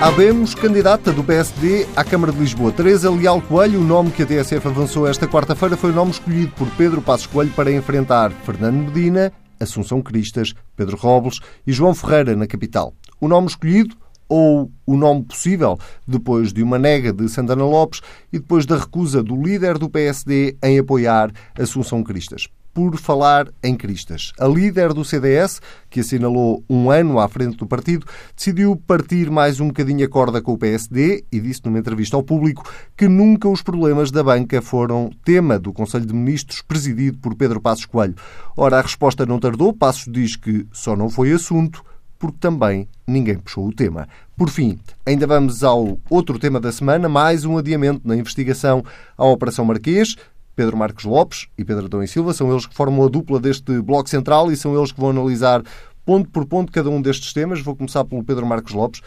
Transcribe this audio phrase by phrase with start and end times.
[0.00, 2.70] Habemos candidata do PSD à Câmara de Lisboa.
[2.70, 6.52] Teresa Leal Coelho, o nome que a TSF avançou esta quarta-feira, foi o nome escolhido
[6.52, 12.36] por Pedro Passos Coelho para enfrentar Fernando Medina, Assunção Cristas, Pedro Robles e João Ferreira
[12.36, 12.92] na capital.
[13.18, 13.96] O nome escolhido
[14.28, 19.22] ou o nome possível, depois de uma nega de Santana Lopes e depois da recusa
[19.22, 24.34] do líder do PSD em apoiar Assunção Cristas por falar em Cristas.
[24.38, 28.04] A líder do CDS, que assinalou um ano à frente do partido,
[28.36, 32.22] decidiu partir mais um bocadinho a corda com o PSD e disse numa entrevista ao
[32.22, 37.34] público que nunca os problemas da banca foram tema do Conselho de Ministros presidido por
[37.34, 38.16] Pedro Passos Coelho.
[38.54, 39.72] Ora, a resposta não tardou.
[39.72, 41.82] Passos diz que só não foi assunto
[42.18, 44.06] porque também ninguém puxou o tema.
[44.36, 48.84] Por fim, ainda vamos ao outro tema da semana, mais um adiamento na investigação
[49.16, 50.14] à Operação Marquês.
[50.56, 52.32] Pedro Marcos Lopes e Pedro Adão e Silva.
[52.32, 55.62] São eles que formam a dupla deste Bloco Central e são eles que vão analisar
[56.04, 57.60] ponto por ponto cada um destes temas.
[57.60, 59.02] Vou começar pelo Pedro Marcos Lopes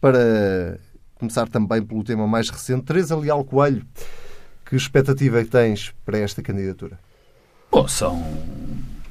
[0.00, 0.80] para
[1.14, 2.84] começar também pelo tema mais recente.
[2.84, 3.84] Teresa Leal Coelho,
[4.64, 6.98] que expectativa é tens para esta candidatura?
[7.70, 8.22] Bom, são,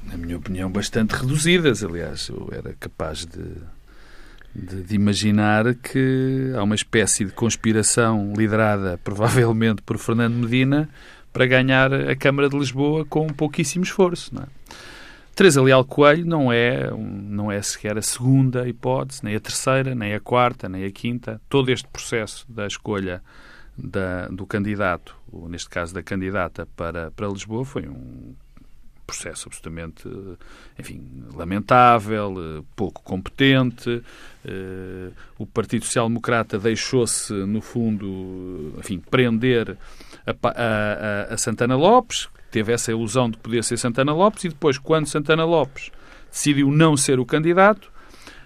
[0.08, 1.84] na minha opinião, bastante reduzidas.
[1.84, 3.44] Aliás, eu era capaz de,
[4.56, 10.90] de, de, imaginar que há uma espécie de conspiração liderada provavelmente por Fernando Medina
[11.34, 14.34] para ganhar a Câmara de Lisboa com pouquíssimo esforço.
[14.34, 14.48] Não é?
[15.36, 20.14] Teresa Leal Coelho não é, não é sequer a segunda hipótese, nem a terceira, nem
[20.14, 21.42] a quarta, nem a quinta.
[21.50, 23.22] Todo este processo da escolha
[23.76, 28.36] da, do candidato, ou neste caso da candidata para, para Lisboa, foi um
[29.08, 30.08] processo absolutamente,
[30.78, 31.02] enfim,
[31.34, 34.04] lamentável, pouco competente.
[34.46, 39.78] Eh, o Partido Social Democrata deixou-se, no fundo, enfim, prender
[40.26, 44.78] a, a, a Santana Lopes, teve essa ilusão de poder ser Santana Lopes, e depois,
[44.78, 45.92] quando Santana Lopes
[46.32, 47.92] decidiu não ser o candidato,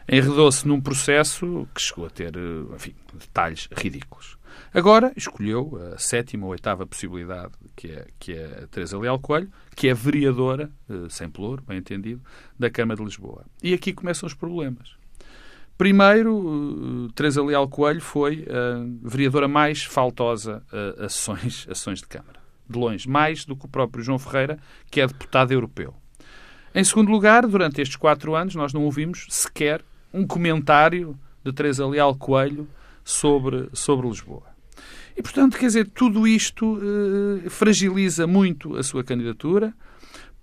[0.09, 2.33] enredou-se num processo que chegou a ter,
[2.73, 4.37] enfim, detalhes ridículos.
[4.73, 9.52] Agora escolheu a sétima ou oitava possibilidade, que é, que é a Teresa Leal Coelho,
[9.76, 12.21] que é vereadora, eh, sem pelouro, bem entendido,
[12.58, 13.45] da Câmara de Lisboa.
[13.61, 14.95] E aqui começam os problemas.
[15.77, 20.64] Primeiro, eh, Teresa Leal Coelho foi a vereadora mais faltosa
[20.98, 22.39] a, sessões, a sessões de Câmara.
[22.70, 24.58] De longe, mais do que o próprio João Ferreira,
[24.89, 25.93] que é deputado europeu.
[26.76, 29.82] Em segundo lugar, durante estes quatro anos, nós não ouvimos sequer
[30.14, 32.67] um comentário de Teresa Leal Coelho
[33.04, 34.43] sobre, sobre Lisboa.
[35.16, 36.77] E, portanto, quer dizer, tudo isto
[37.45, 39.73] eh, fragiliza muito a sua candidatura,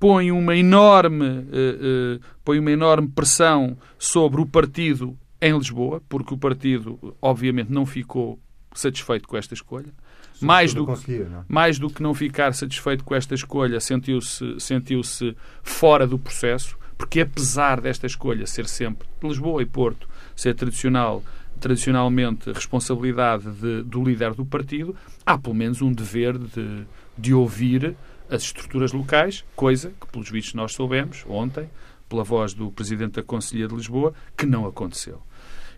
[0.01, 6.39] põe uma enorme, eh, põe uma enorme pressão sobre o partido em Lisboa, porque o
[6.39, 8.39] partido, obviamente, não ficou
[8.75, 9.93] satisfeito com esta escolha.
[10.41, 15.35] Mais do, que, mais do que não ficar satisfeito com esta escolha, sentiu-se sentiu -se
[15.63, 21.23] fora do processo, porque apesar desta escolha ser sempre de Lisboa e Porto, ser tradicional,
[21.61, 24.95] tradicionalmente responsabilidade de, do líder do partido,
[25.25, 26.85] há pelo menos um dever de,
[27.17, 27.97] de ouvir
[28.29, 31.69] as estruturas locais, coisa que, pelos vistos, nós soubemos ontem,
[32.09, 35.23] pela voz do Presidente da Conselhia de Lisboa, que não aconteceu.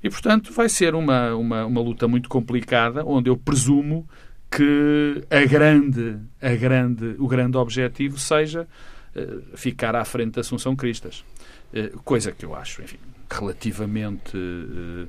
[0.03, 4.07] E, portanto, vai ser uma, uma, uma luta muito complicada, onde eu presumo
[4.51, 8.67] que a grande, a grande, o grande objetivo seja
[9.15, 11.25] uh, ficar à frente da Assunção Cristas.
[11.73, 12.99] Uh, coisa que eu acho, enfim,
[13.31, 15.09] relativamente, uh,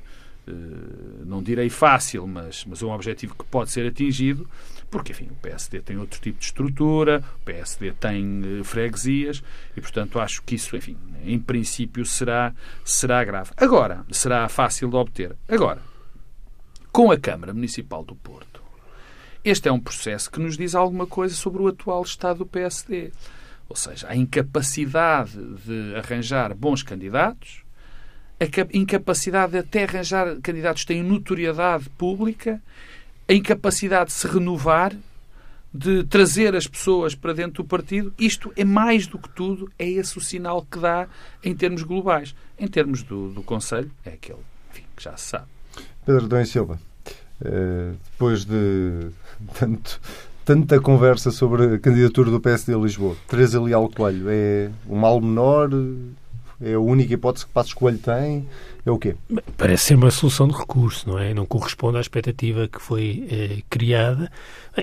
[1.24, 4.48] não direi fácil, mas, mas um objetivo que pode ser atingido,
[4.90, 9.42] porque, enfim, o PSD tem outro tipo de estrutura, o PSD tem freguesias,
[9.76, 13.50] e, portanto, acho que isso, enfim, em princípio, será, será grave.
[13.56, 15.36] Agora, será fácil de obter.
[15.48, 15.80] Agora,
[16.92, 18.62] com a Câmara Municipal do Porto,
[19.44, 23.12] este é um processo que nos diz alguma coisa sobre o atual estado do PSD.
[23.68, 27.62] Ou seja, a incapacidade de arranjar bons candidatos,
[28.40, 32.62] a incapacidade de até arranjar candidatos que têm notoriedade pública,
[33.28, 34.94] a incapacidade de se renovar
[35.72, 39.88] de trazer as pessoas para dentro do partido, isto é mais do que tudo, é
[39.88, 41.06] esse o sinal que dá
[41.44, 42.34] em termos globais.
[42.58, 45.46] Em termos do, do Conselho, é aquele enfim, que já se sabe.
[46.04, 46.80] Pedro Dom Silva,
[47.42, 49.10] uh, depois de
[49.58, 50.00] tanto,
[50.44, 55.20] tanta conversa sobre a candidatura do PSD a Lisboa, Teresa Leal Coelho, é um mal
[55.20, 55.68] menor?
[56.60, 58.46] É a única hipótese que Passos Coelho tem?
[58.84, 59.14] É o quê?
[59.56, 61.32] Parece ser uma solução de recurso, não é?
[61.32, 64.30] Não corresponde à expectativa que foi eh, criada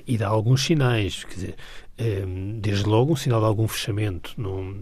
[0.08, 1.24] e dá alguns sinais.
[1.26, 1.56] Quer dizer,
[1.98, 2.24] eh,
[2.62, 4.34] desde logo um sinal de algum fechamento.
[4.38, 4.76] Não,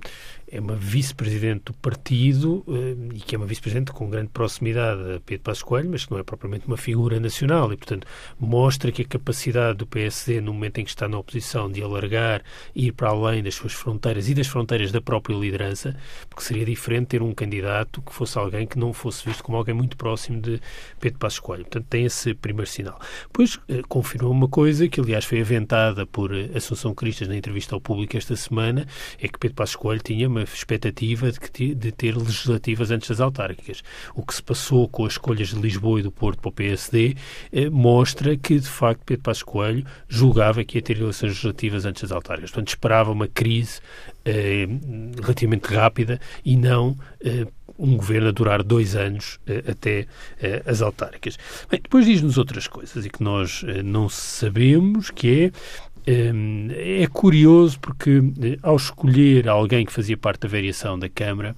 [0.53, 5.19] é uma vice-presidente do partido eh, e que é uma vice-presidente com grande proximidade a
[5.19, 8.05] Pedro Passos Coelho, mas que não é propriamente uma figura nacional e, portanto,
[8.39, 12.43] mostra que a capacidade do PSD, no momento em que está na oposição, de alargar
[12.75, 15.97] e ir para além das suas fronteiras e das fronteiras da própria liderança,
[16.29, 19.73] porque seria diferente ter um candidato que fosse alguém que não fosse visto como alguém
[19.73, 20.61] muito próximo de
[20.99, 21.63] Pedro Passos Coelho.
[21.63, 22.99] Portanto, tem esse primeiro sinal.
[23.23, 27.73] Depois, eh, confirmou uma coisa que, aliás, foi aventada por eh, Assunção Cristas na entrevista
[27.73, 28.85] ao público esta semana,
[29.19, 33.19] é que Pedro Passos Coelho tinha uma expectativa de, que, de ter legislativas antes das
[33.19, 33.83] autárquicas.
[34.15, 37.15] O que se passou com as escolhas de Lisboa e do Porto para o PSD
[37.51, 42.01] eh, mostra que, de facto, Pedro Passos Coelho julgava que ia ter eleições legislativas antes
[42.01, 42.51] das autárquicas.
[42.51, 43.79] Portanto, esperava uma crise
[44.25, 44.67] eh,
[45.21, 47.47] relativamente rápida e não eh,
[47.77, 50.07] um governo a durar dois anos eh, até
[50.39, 51.37] eh, as autárquicas.
[51.69, 55.51] Bem, depois diz-nos outras coisas e que nós eh, não sabemos, que é
[56.05, 58.21] é curioso porque,
[58.61, 61.55] ao escolher alguém que fazia parte da variação da Câmara,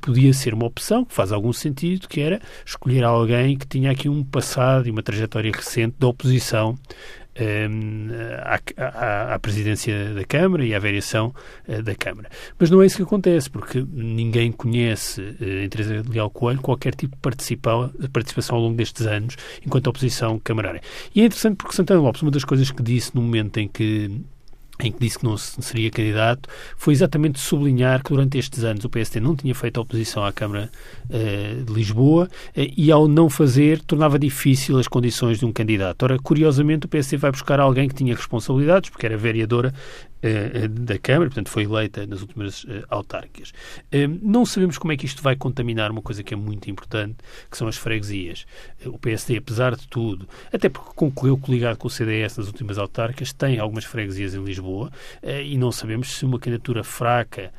[0.00, 4.08] podia ser uma opção, que faz algum sentido, que era escolher alguém que tinha aqui
[4.08, 6.78] um passado e uma trajetória recente da oposição
[8.42, 11.34] à, à, à, presidência da Câmara e à variação
[11.66, 12.28] eh, da Câmara.
[12.58, 16.94] Mas não é isso que acontece, porque ninguém conhece eh, em Teresa Leal Coelho qualquer
[16.94, 17.22] tipo de
[18.08, 20.82] participação ao longo destes anos enquanto oposição camarária.
[21.14, 24.22] E é interessante porque Santana Lopes, uma das coisas que disse no momento em que
[24.82, 28.90] em que disse que não seria candidato, foi exatamente sublinhar que durante estes anos o
[28.90, 30.70] PSD não tinha feito oposição à Câmara
[31.08, 36.02] uh, de Lisboa uh, e, ao não fazer, tornava difícil as condições de um candidato.
[36.02, 39.72] Ora, curiosamente, o PSD vai buscar alguém que tinha responsabilidades, porque era vereadora
[40.70, 43.52] da Câmara, portanto foi eleita nas últimas uh, autárquicas.
[44.22, 47.16] Não sabemos como é que isto vai contaminar uma coisa que é muito importante,
[47.50, 48.46] que são as freguesias.
[48.86, 53.32] o PSD, apesar de tudo, até porque concluiu coligado com o CDS nas últimas autárquicas,
[53.32, 54.90] tem algumas freguesias em Lisboa
[55.44, 57.52] e não sabemos se uma candidatura fraca eh,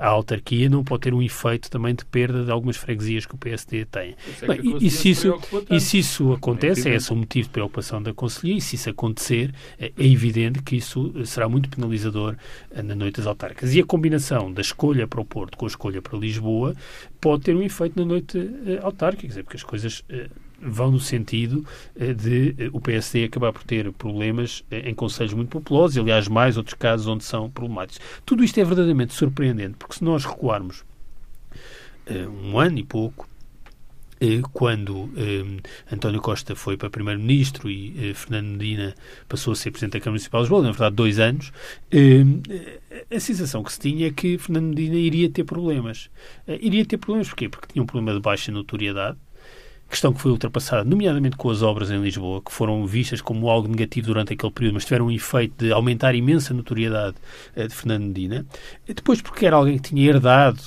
[0.00, 3.38] a autarquia não pode ter um efeito também de perda de algumas freguesias que o
[3.38, 4.16] PSD tem.
[4.42, 5.38] É Bem, e, e, se isso,
[5.70, 8.90] e se isso acontece, é esse o motivo de preocupação da Conselhia, e se isso
[8.90, 12.36] acontecer, é, é evidente que isso será muito penalizador
[12.70, 13.74] eh, na noite das autárquicas.
[13.74, 16.74] E a combinação da escolha para o Porto com a escolha para Lisboa
[17.20, 18.38] pode ter um efeito na noite
[18.82, 20.04] autárquica, quer dizer, porque as coisas
[20.60, 21.64] vão no sentido
[21.98, 26.00] eh, de eh, o PSD acabar por ter problemas eh, em conselhos muito populosos, e
[26.00, 28.00] aliás mais outros casos onde são problemáticos.
[28.24, 30.84] Tudo isto é verdadeiramente surpreendente, porque se nós recuarmos
[32.42, 33.28] um ano e pouco,
[34.52, 35.08] quando
[35.92, 38.96] António Costa foi para Primeiro-Ministro e Fernando Medina
[39.28, 41.52] passou a ser Presidente da Câmara Municipal de Lisboa, na verdade dois anos,
[43.14, 46.10] a sensação que se tinha é que Fernando Medina iria ter problemas.
[46.48, 47.48] iria ter problemas porquê?
[47.48, 49.16] Porque tinha um problema de baixa notoriedade,
[49.90, 53.68] questão que foi ultrapassada, nomeadamente com as obras em Lisboa, que foram vistas como algo
[53.68, 57.16] negativo durante aquele período, mas tiveram um efeito de aumentar a imensa notoriedade
[57.56, 58.46] eh, de Fernando Medina.
[58.86, 60.60] Depois, porque era alguém que tinha herdado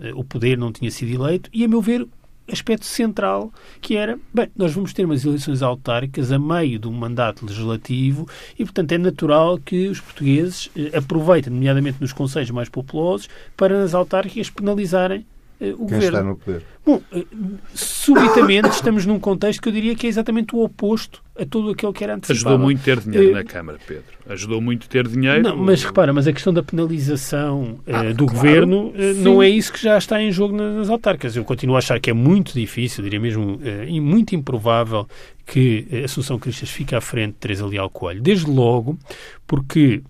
[0.00, 2.06] eh, o poder, não tinha sido eleito, e, a meu ver,
[2.50, 6.92] aspecto central, que era, bem, nós vamos ter umas eleições autárquicas a meio de um
[6.92, 8.28] mandato legislativo
[8.58, 13.80] e, portanto, é natural que os portugueses eh, aproveitem, nomeadamente nos conselhos mais populosos, para
[13.80, 15.24] nas autárquicas penalizarem
[15.60, 16.04] o Quem governo.
[16.04, 16.62] está no poder.
[16.84, 17.24] Bom, eh,
[17.72, 21.92] subitamente estamos num contexto que eu diria que é exatamente o oposto a tudo aquilo
[21.92, 22.48] que era antecipado.
[22.48, 24.04] Ajudou muito ter dinheiro uh, na Câmara, Pedro.
[24.28, 25.42] Ajudou muito ter dinheiro.
[25.42, 29.42] Não, mas repara, mas a questão da penalização uh, ah, do claro, governo uh, não
[29.42, 31.36] é isso que já está em jogo nas autarcas.
[31.36, 33.58] Eu continuo a achar que é muito difícil, diria mesmo,
[33.88, 35.08] e muito improvável
[35.46, 38.20] que Assunção Cristas fique à frente de Teresa Leal Coelho.
[38.20, 38.98] Desde logo,
[39.46, 40.02] porque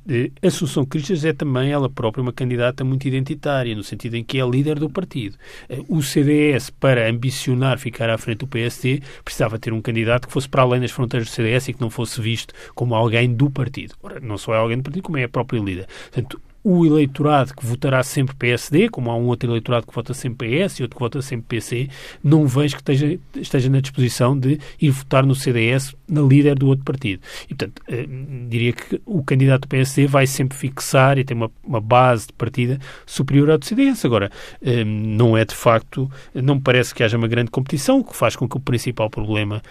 [0.42, 4.48] Assunção Cristas é também ela própria uma candidata muito identitária, no sentido em que é
[4.48, 5.36] líder do partido.
[5.88, 10.48] o CDS, para ambicionar ficar à frente do PSD, precisava ter um candidato que fosse
[10.48, 13.94] para além das fronteiras do CDS e que não fosse visto como alguém do partido.
[14.02, 15.86] Ora, não só é alguém do partido, como é a própria líder.
[16.10, 20.64] Portanto, o eleitorado que votará sempre PSD, como há um outro eleitorado que vota sempre
[20.64, 21.90] PS e outro que vota sempre PC,
[22.22, 26.66] não vejo que esteja, esteja na disposição de ir votar no CDS, na líder do
[26.66, 27.20] outro partido.
[27.44, 28.06] E, portanto, eh,
[28.48, 32.32] diria que o candidato do PSD vai sempre fixar e tem uma, uma base de
[32.32, 34.06] partida superior ao do CDS.
[34.06, 34.30] Agora,
[34.62, 38.16] eh, não é de facto, não me parece que haja uma grande competição, o que
[38.16, 39.62] faz com que o principal problema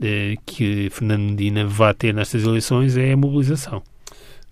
[0.00, 3.82] eh, que Fernando Medina vá ter nestas eleições é a mobilização.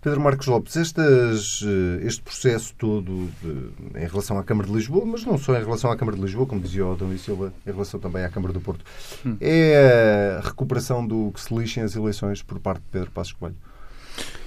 [0.04, 5.02] Pedro Marcos Lopes, estas, eh, este processo todo de, em relação à Câmara de Lisboa,
[5.06, 7.70] mas não só em relação à Câmara de Lisboa, como dizia o Dom Silva, em
[7.70, 8.84] relação também à Câmara do Porto,
[9.24, 9.38] hum.
[9.40, 13.56] é a recuperação do que se lixem as eleições por parte de Pedro Passos Coelho?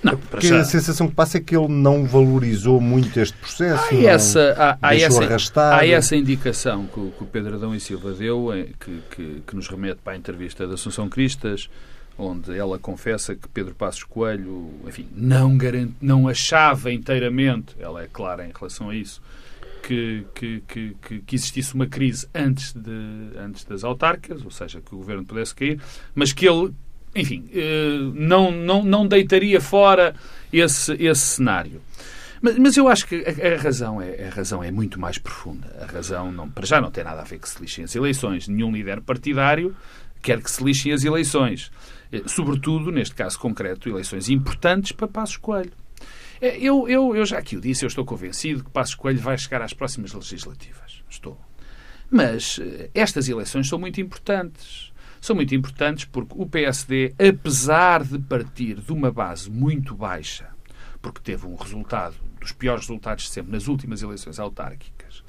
[0.03, 0.59] Não, porque já...
[0.59, 3.95] a sensação que passa é que ele não valorizou muito este processo.
[3.95, 5.79] Há essa, há, há essa, arrastar.
[5.79, 9.41] há essa indicação que o, que o Pedro Adão e Silva deu, eh, que, que,
[9.47, 11.67] que, nos remete para a entrevista da Assunção Cristas,
[12.17, 18.07] onde ela confessa que Pedro Passos Coelho, enfim, não, garante, não achava inteiramente, ela é
[18.07, 19.21] clara em relação a isso,
[19.83, 20.95] que, que, que,
[21.25, 25.55] que, existisse uma crise antes, de, antes das autárquicas, ou seja, que o governo pudesse
[25.55, 25.79] cair,
[26.13, 26.73] mas que ele
[27.15, 30.13] enfim, eh, não, não, não deitaria fora
[30.53, 31.81] esse, esse cenário.
[32.39, 35.67] Mas, eu acho que a, razão é, a razão é muito mais profunda.
[35.81, 38.47] A razão, não, para já, não tem nada a ver que se lixem as eleições.
[38.47, 39.75] Nenhum líder partidário
[40.21, 41.71] quer que se lixem as eleições.
[42.11, 45.71] Eh, sobretudo, neste caso concreto, eleições importantes para Passos Coelho.
[46.41, 49.37] Eh, eu, eu, eu já aqui o disse, eu estou convencido que Passos Coelho vai
[49.37, 51.03] chegar às próximas legislativas.
[51.09, 51.39] Estou.
[52.09, 54.91] Mas eh, estas eleições são muito importantes.
[55.19, 60.49] São muito importantes porque o PSD, apesar de partir de uma base muito baixa,
[61.01, 65.23] porque teve um resultado, dos piores resultados de sempre nas últimas eleições autárquicas,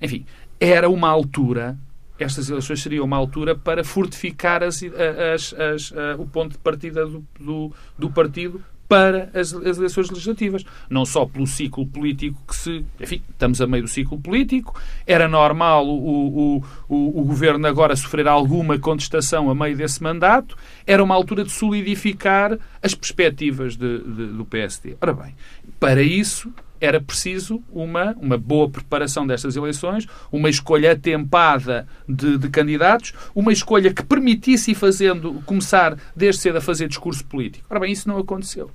[0.00, 0.24] enfim,
[0.58, 1.78] era uma altura
[2.18, 7.24] estas eleições seriam uma altura para fortificar as, as, as, o ponto de partida do,
[7.38, 10.64] do, do partido para as, as, eleições legislativas.
[10.88, 12.84] Não só pelo ciclo político que se.
[13.00, 14.80] Enfim, estamos a meio do ciclo político.
[15.06, 20.56] Era normal o, o, o, o governo agora sofrer alguma contestação a meio desse mandato.
[20.86, 24.96] Era uma altura de solidificar as perspectivas de, de, do PSD.
[25.00, 25.34] Ora bem,
[25.80, 26.52] para isso
[26.84, 33.52] era preciso uma, uma boa preparação destas eleições, uma escolha atempada de, de, candidatos, uma
[33.52, 37.66] escolha que permitisse ir fazendo, começar desde cedo a fazer discurso político.
[37.70, 38.70] Ora bem, isso não aconteceu.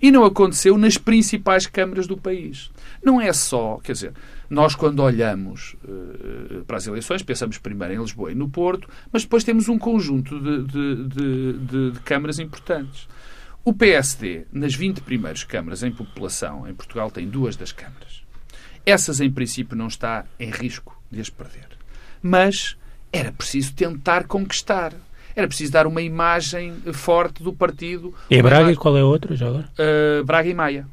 [0.00, 2.70] E não aconteceu nas principais câmaras do país.
[3.02, 4.12] Não é só, quer dizer,
[4.48, 9.22] nós quando olhamos uh, para as eleições, pensamos primeiro em Lisboa e no Porto, mas
[9.22, 13.06] depois temos um conjunto de, de, de, de câmaras importantes.
[13.64, 18.22] O PSD, nas 20 primeiras câmaras em população, em Portugal, tem duas das câmaras.
[18.86, 21.68] Essas, em princípio, não está em risco de as perder.
[22.22, 22.76] Mas
[23.12, 24.94] era preciso tentar conquistar.
[25.36, 28.14] Era preciso dar uma imagem forte do partido.
[28.30, 28.74] E Braga imagem...
[28.74, 29.68] e qual é outro, já agora?
[29.78, 30.86] Uh, Braga e Maia.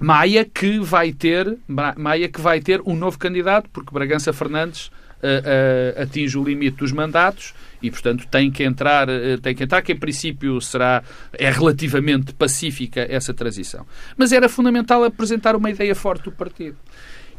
[0.00, 4.90] Maia que vai ter Maia que vai ter um novo candidato, porque Bragança Fernandes
[5.22, 9.82] uh, atinge o limite dos mandatos e, portanto, tem que entrar, uh, tem que entrar,
[9.82, 11.02] que em princípio será,
[11.32, 13.86] é relativamente pacífica essa transição.
[14.16, 16.76] Mas era fundamental apresentar uma ideia forte do partido.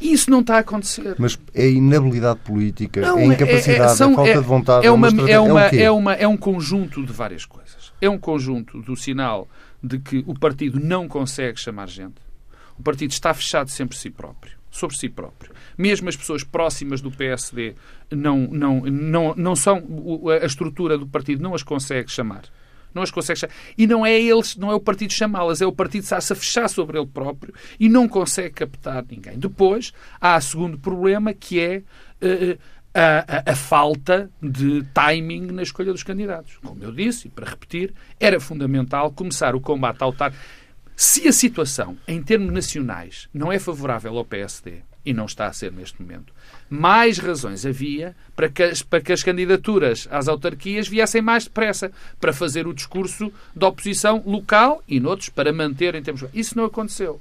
[0.00, 1.14] E isso não está a acontecer.
[1.18, 4.86] Mas é inabilidade política, não, é incapacidade, é, é, são, é falta é, de vontade.
[4.86, 7.92] É, uma, é, uma, é, uma, é um conjunto de várias coisas.
[8.00, 9.48] É um conjunto do sinal
[9.82, 12.16] de que o partido não consegue chamar gente.
[12.76, 15.52] O partido está fechado sempre si próprio sobre si próprio.
[15.78, 17.74] Mesmo as pessoas próximas do PSD
[18.10, 19.82] não, não, não, não são.
[20.42, 22.42] A estrutura do partido não as consegue chamar.
[22.92, 23.54] Não as consegue chamar.
[23.78, 26.68] E não é eles, não é o partido chamá-las, é o partido estar-se a fechar
[26.68, 29.38] sobre ele próprio e não consegue captar ninguém.
[29.38, 31.82] Depois há o segundo problema que é.
[32.20, 32.58] Uh,
[32.96, 36.58] a, a, a, falta de timing na escolha dos candidatos.
[36.58, 40.32] Como eu disse, e para repetir, era fundamental começar o combate autar
[40.96, 45.52] se a situação, em termos nacionais, não é favorável ao PSD, e não está a
[45.52, 46.32] ser neste momento,
[46.70, 51.92] mais razões havia para que, as, para que as candidaturas às autarquias viessem mais depressa,
[52.18, 56.24] para fazer o discurso da oposição local e noutros, para manter em termos.
[56.32, 57.20] Isso não aconteceu.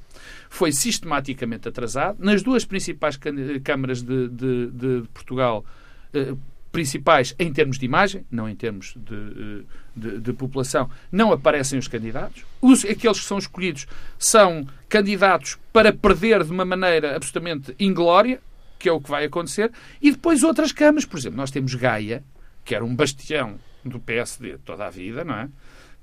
[0.49, 2.17] Foi sistematicamente atrasado.
[2.19, 3.19] Nas duas principais
[3.63, 5.65] câmaras de, de, de Portugal,
[6.13, 6.33] eh,
[6.73, 9.63] principais em termos de imagem, não em termos de,
[9.95, 12.43] de, de, população, não aparecem os candidatos.
[12.59, 13.85] Os, aqueles que são escolhidos
[14.17, 18.41] são candidatos para perder de uma maneira absolutamente inglória,
[18.79, 21.05] que é o que vai acontecer, e depois outras câmaras.
[21.05, 22.23] Por exemplo, nós temos Gaia,
[22.65, 25.49] que era um bastião do PSD toda a vida, não é?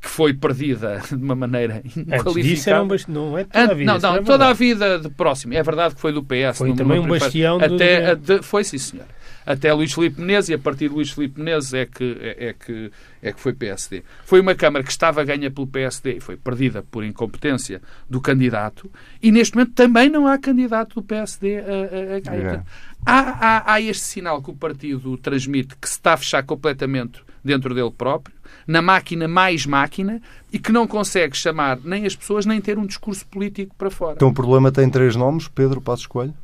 [0.00, 2.84] que foi perdida de uma maneira inqualificável.
[2.84, 3.92] Um não é toda a vida.
[3.92, 5.52] Não, não, é toda a vida de próximo.
[5.52, 6.56] É verdade que foi do PS.
[6.56, 8.42] Foi também um bastião até, do...
[8.42, 9.04] Foi, sim, senhor
[9.44, 12.52] até Luís Filipe Menezes e a partir de Luís Filipe Menezes é que, é, é,
[12.52, 12.90] que,
[13.22, 14.02] é que foi PSD.
[14.24, 18.90] Foi uma Câmara que estava ganha pelo PSD e foi perdida por incompetência do candidato
[19.22, 22.54] e neste momento também não há candidato do PSD a, a, a ganhar.
[22.54, 22.62] É.
[23.04, 27.22] Há, há, há este sinal que o partido transmite que se está a fechar completamente
[27.42, 28.34] dentro dele próprio,
[28.66, 30.20] na máquina mais máquina,
[30.52, 34.14] e que não consegue chamar nem as pessoas nem ter um discurso político para fora.
[34.16, 36.34] Então o problema tem três nomes, Pedro Passos Coelho?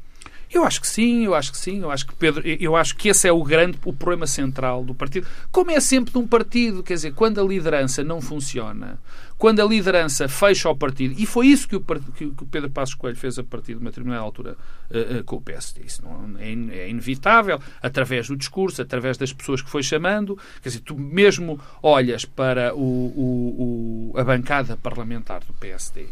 [0.53, 3.09] Eu acho que sim, eu acho que sim, eu acho que Pedro, eu acho que
[3.09, 5.27] esse é o grande o problema central do partido.
[5.51, 8.99] Como é sempre de um partido, quer dizer, quando a liderança não funciona,
[9.37, 12.95] quando a liderança fecha o partido, e foi isso que o, que o Pedro Passos
[12.95, 14.57] Coelho fez a partir de uma determinada altura
[14.91, 15.83] uh, uh, com o PSD.
[15.85, 20.39] Isso não, é, é, inevitável, através do discurso, através das pessoas que foi chamando.
[20.63, 26.07] Quer dizer, tu mesmo olhas para o, o, o a bancada parlamentar do PSD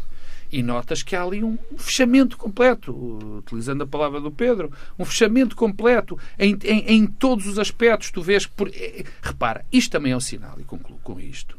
[0.51, 2.93] e notas que há ali um fechamento completo,
[3.39, 8.11] utilizando a palavra do Pedro, um fechamento completo em, em, em todos os aspectos.
[8.11, 8.53] Tu vês que.
[8.53, 8.69] Por...
[8.69, 11.57] Eh, repara, isto também é um sinal, e concluo com isto.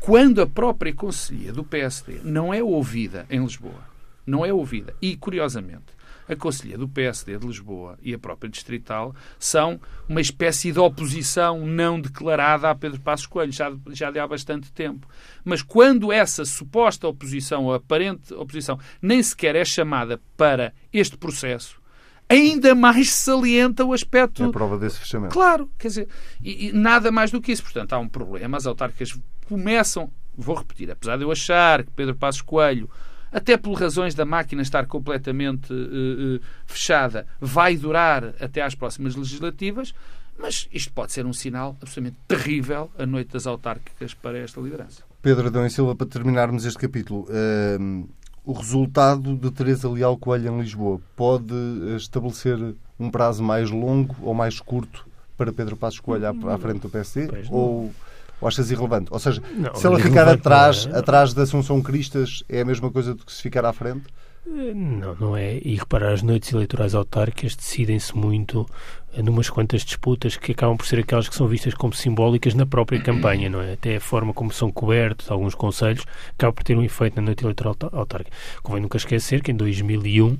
[0.00, 3.88] Quando a própria Conselhia do PSD não é ouvida em Lisboa,
[4.26, 5.97] não é ouvida, e curiosamente,
[6.28, 11.66] a Conselhia do PSD de Lisboa e a própria Distrital são uma espécie de oposição
[11.66, 15.08] não declarada a Pedro Passos Coelho, já, já de há bastante tempo.
[15.44, 21.80] Mas quando essa suposta oposição, ou aparente oposição, nem sequer é chamada para este processo,
[22.28, 24.42] ainda mais salienta o aspecto.
[24.42, 25.32] É a prova desse fechamento.
[25.32, 26.08] Claro, quer dizer,
[26.42, 27.62] e, e nada mais do que isso.
[27.62, 28.56] Portanto, há um problema.
[28.56, 29.18] As autárquicas
[29.48, 32.90] começam, vou repetir, apesar de eu achar que Pedro Passos Coelho,
[33.32, 39.14] até por razões da máquina estar completamente uh, uh, fechada, vai durar até às próximas
[39.14, 39.94] legislativas,
[40.38, 45.02] mas isto pode ser um sinal absolutamente terrível a noite das autárquicas para esta liderança.
[45.20, 48.08] Pedro Adão e Silva, para terminarmos este capítulo, uh,
[48.44, 51.54] o resultado de Teresa Leal Coelho em Lisboa pode
[51.96, 52.56] estabelecer
[52.98, 55.06] um prazo mais longo ou mais curto
[55.36, 57.28] para Pedro Passos Coelho à, à frente do PSD?
[57.50, 57.92] Ou,
[58.40, 59.08] ou achas irrelevante?
[59.10, 60.98] Ou seja, não, se ela ficar atrás, é.
[60.98, 64.04] atrás da Assunção Cristas, é a mesma coisa do que se ficar à frente?
[64.46, 65.58] Não, não é.
[65.62, 68.66] E reparar, as noites eleitorais autárquicas decidem-se muito
[69.22, 73.00] numas quantas disputas que acabam por ser aquelas que são vistas como simbólicas na própria
[73.00, 73.74] campanha, não é?
[73.74, 77.44] Até a forma como são cobertos alguns conselhos acaba por ter um efeito na noite
[77.44, 78.36] eleitoral autárquica.
[78.62, 80.38] Convém nunca esquecer que em 2001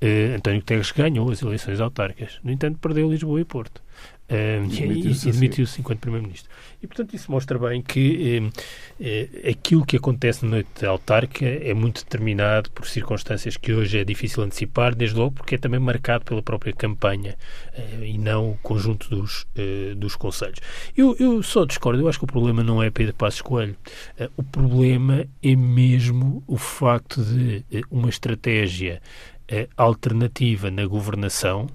[0.00, 2.38] eh, António Guterres ganhou as eleições autárquicas.
[2.42, 3.82] No entanto, perdeu Lisboa e Porto.
[4.30, 6.50] Uh, e, e demitiu-se enquanto Primeiro-Ministro.
[6.82, 8.50] E, portanto, isso mostra bem que
[8.98, 13.98] eh, eh, aquilo que acontece na noite autárquica é muito determinado por circunstâncias que hoje
[13.98, 17.36] é difícil antecipar, desde logo porque é também marcado pela própria campanha
[17.74, 20.58] eh, e não o conjunto dos, eh, dos conselhos.
[20.96, 23.76] Eu, eu só discordo, eu acho que o problema não é Pedro Passos Coelho.
[24.36, 29.02] O problema é mesmo o facto de uma estratégia
[29.76, 31.66] alternativa na governação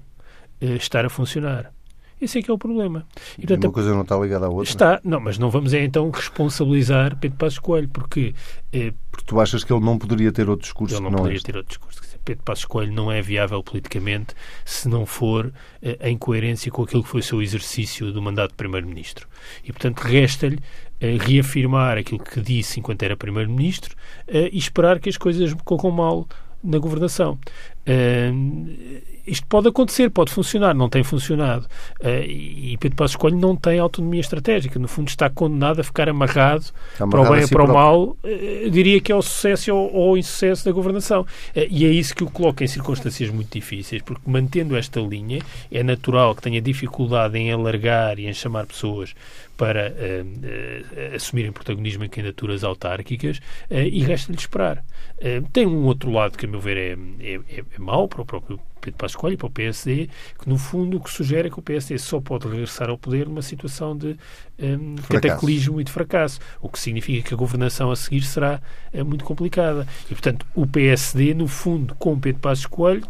[0.60, 1.75] estar a funcionar.
[2.20, 3.06] Esse é que é o problema.
[3.38, 4.64] E, portanto, uma coisa não está ligada à outra?
[4.70, 8.34] Está, não, mas não vamos é então responsabilizar Pedro Passos Coelho, porque...
[8.72, 11.36] Eh, porque tu achas que ele não poderia ter outro discurso ele não, não poderia
[11.36, 11.46] este?
[11.46, 12.06] ter outro discurso.
[12.26, 17.04] Pedro Passos Coelho não é viável politicamente se não for eh, em coerência com aquilo
[17.04, 19.28] que foi o seu exercício do mandato de Primeiro-Ministro.
[19.62, 20.58] E, portanto, resta-lhe
[21.00, 23.94] eh, reafirmar aquilo que disse enquanto era Primeiro-Ministro
[24.26, 26.28] eh, e esperar que as coisas corram mal
[26.64, 27.38] na governação.
[27.86, 31.66] Uh, isto pode acontecer, pode funcionar, não tem funcionado.
[32.00, 34.78] Uh, e Pedro Passos Coelho não tem autonomia estratégica.
[34.78, 36.66] No fundo, está condenado a ficar amarrado,
[37.00, 38.16] amarrado para o bem ou para o mal.
[38.22, 41.22] Uh, diria que é o sucesso ou, ou o insucesso da governação.
[41.22, 45.40] Uh, e é isso que o coloca em circunstâncias muito difíceis, porque mantendo esta linha,
[45.72, 49.14] é natural que tenha dificuldade em alargar e em chamar pessoas
[49.56, 49.94] para
[51.14, 54.84] assumirem protagonismo em candidaturas autárquicas e resta-lhe esperar.
[55.50, 58.60] tem um outro lado que, a meu ver, é, é, é mau para o próprio
[58.86, 61.62] Pedro Passos Coelho, para o PSD, que no fundo o que sugere é que o
[61.62, 64.16] PSD só pode regressar ao poder numa situação de
[64.58, 68.60] um, cataclismo e de fracasso, o que significa que a governação a seguir será
[68.92, 69.86] é, muito complicada.
[70.04, 73.06] E, portanto, o PSD, no fundo, com Pedro Passos Coelho,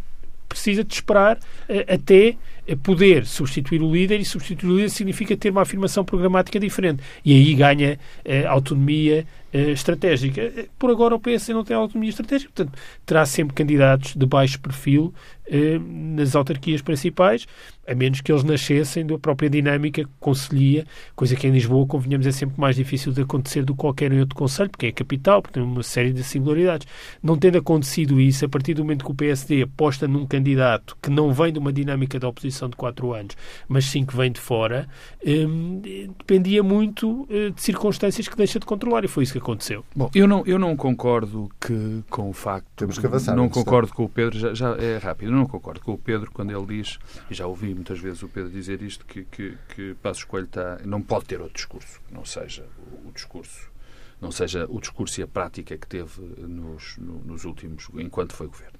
[0.48, 2.36] precisa de esperar uh, até
[2.82, 7.32] poder substituir o líder e substituir o líder significa ter uma afirmação programática diferente e
[7.32, 9.26] aí ganha uh, autonomia
[9.58, 10.68] estratégica.
[10.78, 15.14] Por agora o PS não tem autonomia estratégica, portanto terá sempre candidatos de baixo perfil
[16.18, 17.46] nas autarquias principais
[17.86, 22.32] a menos que eles nascessem da própria dinâmica conselhia, coisa que em Lisboa, convenhamos, é
[22.32, 25.62] sempre mais difícil de acontecer do que qualquer outro conselho, porque é capital, porque tem
[25.62, 26.86] uma série de singularidades.
[27.22, 31.10] Não tendo acontecido isso, a partir do momento que o PSD aposta num candidato que
[31.10, 33.36] não vem de uma dinâmica da oposição de quatro anos,
[33.68, 34.88] mas sim que vem de fora,
[36.18, 39.45] dependia muito eh, de circunstâncias que deixa de controlar, e foi isso que aconteceu.
[39.94, 42.66] Bom, eu não, eu não concordo que, com o facto...
[42.76, 43.36] Temos que avançar.
[43.36, 46.30] Não concordo com o Pedro, já, já é rápido, eu não concordo com o Pedro
[46.32, 46.98] quando ele diz,
[47.30, 50.78] e já ouvi muitas vezes o Pedro dizer isto, que, que, que Passos Coelho está,
[50.84, 53.70] não pode ter outro discurso, não seja o, o discurso
[54.20, 58.46] não seja o discurso e a prática que teve nos, no, nos últimos, enquanto foi
[58.46, 58.78] governo.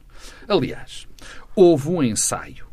[0.48, 1.06] Aliás,
[1.54, 2.66] houve um ensaio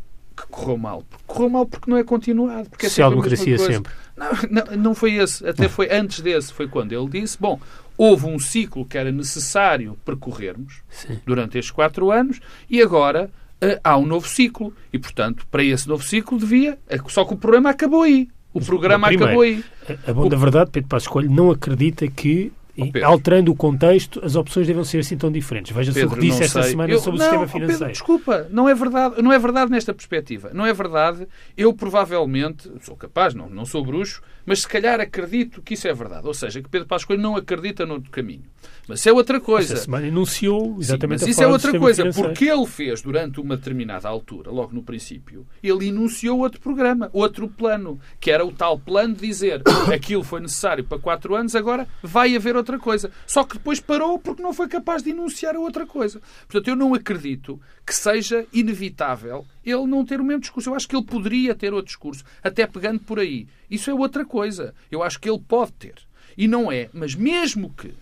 [0.53, 1.03] correu mal.
[1.25, 2.69] Correu mal porque não é continuado.
[2.69, 3.91] Porque é Social-democracia sempre.
[4.15, 5.45] Não, não, não foi esse.
[5.47, 6.53] Até foi antes desse.
[6.53, 7.59] Foi quando ele disse, bom,
[7.97, 11.19] houve um ciclo que era necessário percorrermos Sim.
[11.25, 12.39] durante estes quatro anos
[12.69, 13.29] e agora
[13.63, 14.73] uh, há um novo ciclo.
[14.91, 16.77] E, portanto, para esse novo ciclo devia.
[16.87, 18.29] É só que o programa acabou aí.
[18.53, 19.63] O programa primeiro, acabou aí.
[20.07, 20.29] A, a bom o...
[20.29, 24.83] da verdade, Pedro Passos Coelho não acredita que e, alterando o contexto, as opções devem
[24.83, 25.75] ser assim tão diferentes.
[25.75, 26.71] Veja-se o que disse esta sei.
[26.71, 27.79] semana eu, sobre não, o sistema financeiro.
[27.79, 30.49] Pedro, desculpa, não é verdade, não é verdade nesta perspectiva.
[30.53, 31.27] Não é verdade.
[31.55, 35.93] Eu provavelmente sou capaz, não, não sou bruxo, mas se calhar acredito que isso é
[35.93, 36.27] verdade.
[36.27, 38.43] Ou seja, que Pedro Passos Coelho não acredita no caminho.
[38.87, 39.73] Mas isso é outra coisa.
[39.73, 43.55] Esta semana enunciou exatamente Sim, mas isso é outra coisa, porque ele fez durante uma
[43.55, 48.77] determinada altura, logo no princípio, ele enunciou outro programa, outro plano, que era o tal
[48.77, 49.61] plano de dizer
[49.93, 53.11] aquilo foi necessário para quatro anos, agora vai haver outra coisa.
[53.25, 56.21] Só que depois parou porque não foi capaz de enunciar a outra coisa.
[56.47, 60.69] Portanto, eu não acredito que seja inevitável ele não ter o mesmo discurso.
[60.69, 63.47] Eu acho que ele poderia ter outro discurso, até pegando por aí.
[63.69, 64.73] Isso é outra coisa.
[64.91, 65.95] Eu acho que ele pode ter.
[66.37, 66.89] E não é.
[66.93, 67.93] Mas mesmo que,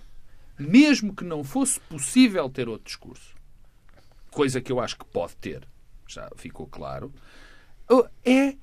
[0.57, 3.35] mesmo que não fosse possível ter outro discurso,
[4.29, 5.67] coisa que eu acho que pode ter,
[6.07, 7.13] já ficou claro,
[8.25, 8.55] é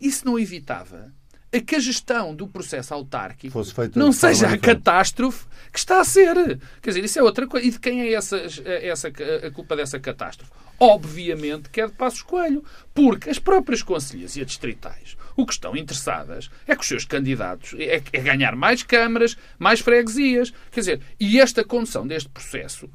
[0.00, 1.12] isso não evitava
[1.52, 3.58] é que a gestão do processo autárquico
[3.94, 6.34] não seja a catástrofe que está a ser.
[6.82, 7.66] Quer dizer, isso é outra coisa.
[7.66, 10.52] E de quem é essa, essa, a culpa dessa catástrofe?
[10.78, 12.64] Obviamente que é de Passos Coelho.
[12.92, 17.04] Porque as próprias conselhas e as distritais o que estão interessadas é que os seus
[17.04, 20.52] candidatos é, é ganhar mais câmaras, mais freguesias.
[20.72, 22.88] Quer dizer, e esta condução deste processo,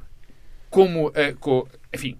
[0.68, 2.18] como, com, enfim,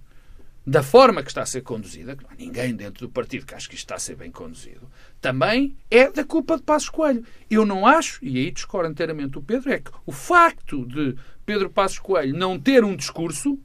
[0.67, 3.55] da forma que está a ser conduzida, que não há ninguém dentro do partido que
[3.55, 4.89] acha que isto está a ser bem conduzido,
[5.21, 7.25] também é da culpa de Passos Coelho.
[7.51, 11.69] Eu não acho, e aí discordo inteiramente o Pedro, é que o facto de Pedro
[11.69, 13.59] Passos Coelho não ter um discurso,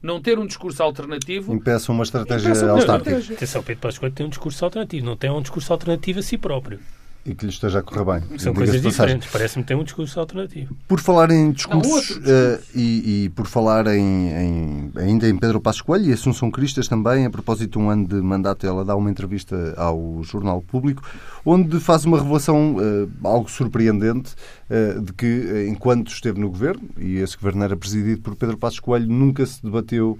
[0.00, 1.52] não ter um discurso alternativo...
[1.52, 3.34] Impeça uma estratégia austárquica.
[3.34, 6.38] Atenção, Pedro Passos Coelho tem um discurso alternativo, não tem um discurso alternativo a si
[6.38, 6.80] próprio
[7.28, 8.38] e que lhe esteja a correr bem.
[8.38, 9.28] São coisas diferentes.
[9.30, 10.74] Parece-me ter um discurso alternativo.
[10.88, 15.60] Por falar em discursos Não, uh, e, e, por falar em, em, ainda em Pedro
[15.60, 18.96] Passos Coelho e Assunção Cristas também, a propósito de um ano de mandato, ela dá
[18.96, 21.02] uma entrevista ao Jornal Público,
[21.44, 24.34] onde faz uma revelação uh, algo surpreendente
[24.70, 28.80] uh, de que, enquanto esteve no governo, e esse governo era presidido por Pedro Passos
[28.80, 30.18] Coelho, nunca se debateu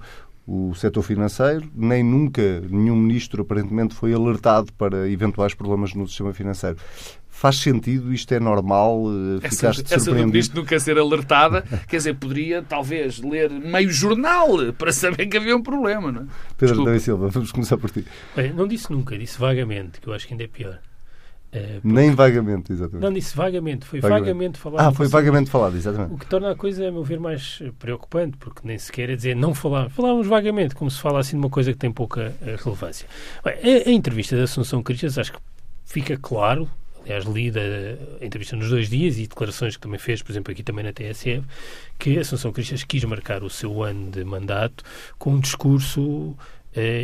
[0.51, 6.33] o setor financeiro, nem nunca nenhum ministro aparentemente foi alertado para eventuais problemas no sistema
[6.33, 6.75] financeiro.
[7.29, 8.11] Faz sentido?
[8.11, 9.03] Isto é normal?
[9.43, 10.37] Eh, ficaste essa, surpreendido?
[10.39, 15.37] Essa do nunca ser alertada, quer dizer, poderia talvez ler meio jornal para saber que
[15.37, 16.25] havia um problema, não é?
[16.57, 18.03] Pedro Silva, vamos começar por ti.
[18.35, 20.79] Bem, não disse nunca, disse vagamente, que eu acho que ainda é pior.
[21.51, 23.03] Uh, Nem vagamente, exatamente.
[23.03, 24.87] Não disse vagamente, foi vagamente, vagamente falado.
[24.87, 26.13] Ah, foi vagamente falado, exatamente.
[26.13, 29.35] O que torna a coisa, a meu ver, mais preocupante, porque nem sequer é dizer
[29.35, 29.89] não falar.
[29.89, 33.07] Falávamos vagamente, como se fala assim de uma coisa que tem pouca uh, relevância.
[33.43, 35.39] Bem, a, a, entrevista da Assunção Cristas, acho que
[35.85, 36.69] fica claro,
[37.01, 37.51] aliás, li
[38.21, 40.93] a entrevista nos dois dias e declarações que também fez, por exemplo, aqui também na
[40.93, 41.41] TSF,
[41.97, 44.83] que a Assunção Cristas quis marcar o seu ano de mandato
[45.17, 46.35] com um discurso uh,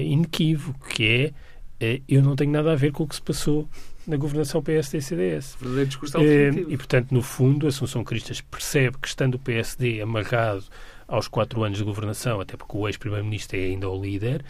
[0.04, 1.34] inequívoco, que
[1.80, 3.68] é eu não tenho nada a ver com o que se passou
[4.08, 5.58] na governação PSD-CDS.
[5.60, 6.72] Verdadeiro discurso alternativo.
[6.72, 10.66] E, portanto, no fundo, Assunção Cristas percebe que, estando o PSD amarrado
[11.08, 14.44] aos quatro anos de governação, até porque o ex-primeiro-ministro é ainda o líder,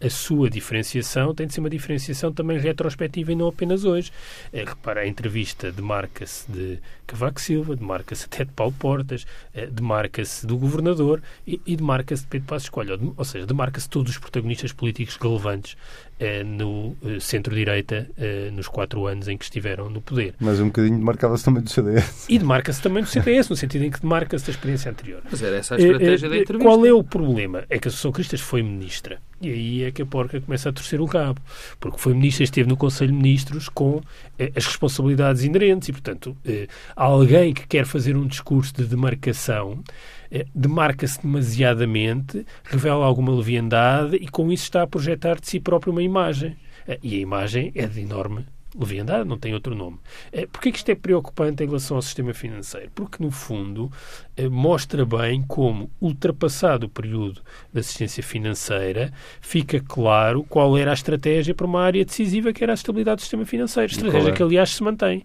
[0.00, 4.10] a, sua diferenciação tem de ser uma diferenciação também retrospectiva e não apenas hoje.
[4.52, 10.46] É, repara, a entrevista demarca-se de Cavaco Silva, demarca-se até de Paulo Portas, é, demarca-se
[10.46, 14.72] do governador e, e demarca-se de Pedro Passos Coelho, ou, seja, demarca-se todos os protagonistas
[14.72, 15.76] políticos relevantes
[16.18, 18.08] é, no centro-direita
[18.52, 20.34] nos quatro anos em que estiveram no poder.
[20.40, 22.26] Mas um bocadinho demarcava-se também do CDS.
[22.28, 25.20] E demarca-se também do CDS, no sentido em que demarca-se da experiência anterior.
[25.30, 26.68] Mas era essa a estratégia da entrevista.
[26.68, 27.64] Qual é o problema?
[27.68, 29.18] É que a Associação Cristas foi ministra.
[29.40, 31.40] E aí é que a porca começa a torcer o rabo.
[31.78, 34.00] Porque foi ministro, esteve no Conselho de Ministros com
[34.38, 39.82] eh, as responsabilidades inerentes e, portanto, eh, alguém que quer fazer um discurso de demarcação
[40.30, 45.92] eh, demarca-se demasiadamente, revela alguma leviandade e com isso está a projetar de si próprio
[45.92, 46.56] uma imagem.
[46.86, 48.46] Eh, e a imagem é de enorme
[48.78, 49.98] leviandade, não tem outro nome.
[50.32, 52.90] Eh, Porquê que isto é preocupante em relação ao sistema financeiro?
[52.94, 53.90] Porque, no fundo,
[54.36, 57.40] eh, mostra bem como, ultrapassado o período
[57.72, 62.72] de assistência financeira, fica claro qual era a estratégia para uma área decisiva que era
[62.72, 63.92] a estabilidade do sistema financeiro.
[63.92, 65.24] Estratégia que, aliás, se mantém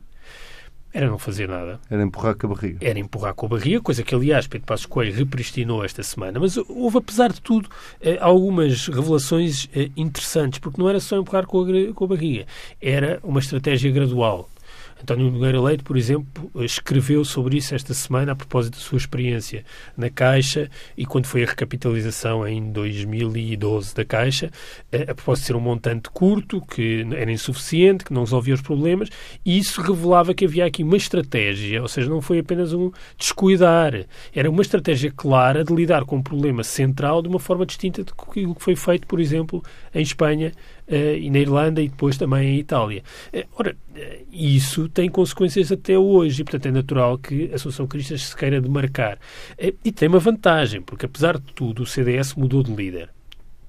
[0.93, 1.79] era não fazer nada.
[1.89, 2.77] Era empurrar com a barriga.
[2.81, 6.39] Era empurrar com a barriga, coisa que, aliás, Pedro Passos Coelho repristinou esta semana.
[6.39, 7.69] Mas houve, apesar de tudo,
[8.01, 12.45] eh, algumas revelações eh, interessantes, porque não era só empurrar com a, com a barriga,
[12.81, 14.49] era uma estratégia gradual.
[15.01, 19.65] António Nogueira Leite, por exemplo, escreveu sobre isso esta semana a propósito da sua experiência
[19.97, 24.51] na Caixa e quando foi a recapitalização em 2012 da Caixa,
[24.91, 28.61] eh, a propósito de ser um montante curto, que era insuficiente, que não resolvia os
[28.61, 29.09] problemas,
[29.43, 34.05] e isso revelava que havia aqui uma estratégia, ou seja, não foi apenas um descuidar,
[34.35, 38.13] era uma estratégia clara de lidar com um problema central de uma forma distinta do
[38.13, 39.63] que foi feito, por exemplo,
[39.95, 40.51] em Espanha
[40.95, 43.03] e na Irlanda e depois também em Itália.
[43.33, 47.87] Uh, ora, uh, isso tem consequências até hoje e, portanto, é natural que a Associação
[47.87, 49.17] Cristas se queira demarcar.
[49.83, 53.09] e tem uma vantagem, porque apesar de tudo, o CDS mudou de líder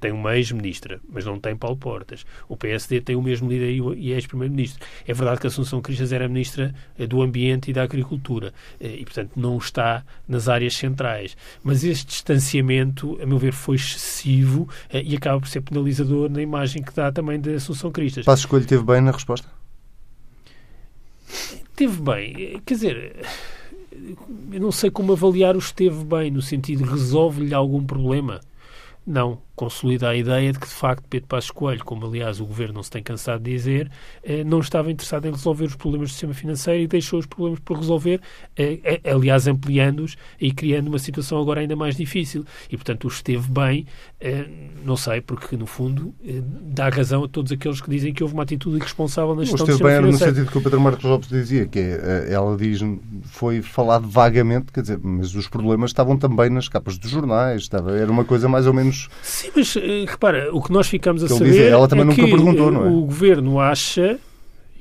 [0.02, 2.26] tem uma ex-ministra, mas não tem Paulo Portas.
[2.48, 4.84] O PSD tem o mesmo líder e ex-primeiro-ministro.
[5.06, 8.96] É verdade que a Assunção Cristas era ministra eh, do Ambiente e da Agricultura eh,
[8.98, 11.36] e, portanto, não está nas áreas centrais.
[11.62, 16.42] Mas este distanciamento, a meu ver, foi excessivo eh, e acaba por ser penalizador na
[16.42, 18.24] imagem que dá também da Assunção Cristas.
[18.24, 19.48] Passo Escolho teve bem na resposta?
[21.76, 22.60] Teve bem.
[22.66, 23.16] Quer dizer
[24.50, 28.40] eu não sei como avaliar o esteve bem, no sentido resolve-lhe algum problema.
[29.06, 32.74] Não, consolida a ideia de que, de facto, Pedro Passos Coelho, como aliás o Governo
[32.74, 33.90] não se tem cansado de dizer,
[34.22, 37.60] eh, não estava interessado em resolver os problemas do sistema financeiro e deixou os problemas
[37.60, 38.20] por resolver,
[38.56, 42.44] eh, eh, aliás, ampliando-os e criando uma situação agora ainda mais difícil.
[42.70, 43.86] E, portanto, o esteve bem,
[44.84, 46.14] não sei, porque, no fundo,
[46.62, 49.72] dá razão a todos aqueles que dizem que houve uma atitude irresponsável na gestão do
[49.72, 50.32] sistema bem financeiro.
[50.32, 52.80] no sentido que o Pedro Marcos Lopes dizia, que é, ela diz,
[53.24, 57.96] foi falado vagamente, quer dizer, mas os problemas estavam também nas capas dos jornais, estava,
[57.96, 59.08] era uma coisa mais ou menos...
[59.22, 62.06] Sim, mas eh, repara, o que nós ficamos a que saber diz, ela também é
[62.06, 62.88] nunca que perguntou, não é?
[62.88, 64.18] o governo acha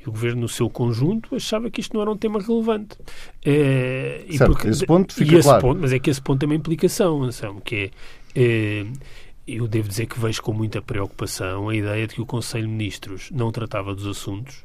[0.04, 2.98] e o governo no seu conjunto achava que isto não era um tema relevante.
[3.46, 5.62] É, certo, porque, esse ponto fica esse claro.
[5.62, 7.92] Ponto, mas é que esse ponto tem uma implicação, Anselmo, que
[8.36, 8.86] é, é,
[9.48, 12.74] eu devo dizer que vejo com muita preocupação a ideia de que o Conselho de
[12.74, 14.64] Ministros não tratava dos assuntos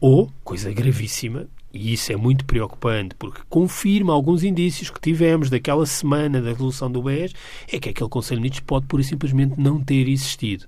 [0.00, 5.86] ou, coisa gravíssima, e isso é muito preocupante, porque confirma alguns indícios que tivemos daquela
[5.86, 7.32] semana da resolução do BES,
[7.70, 10.66] é que aquele Conselho de Ministros pode pura e simplesmente não ter existido.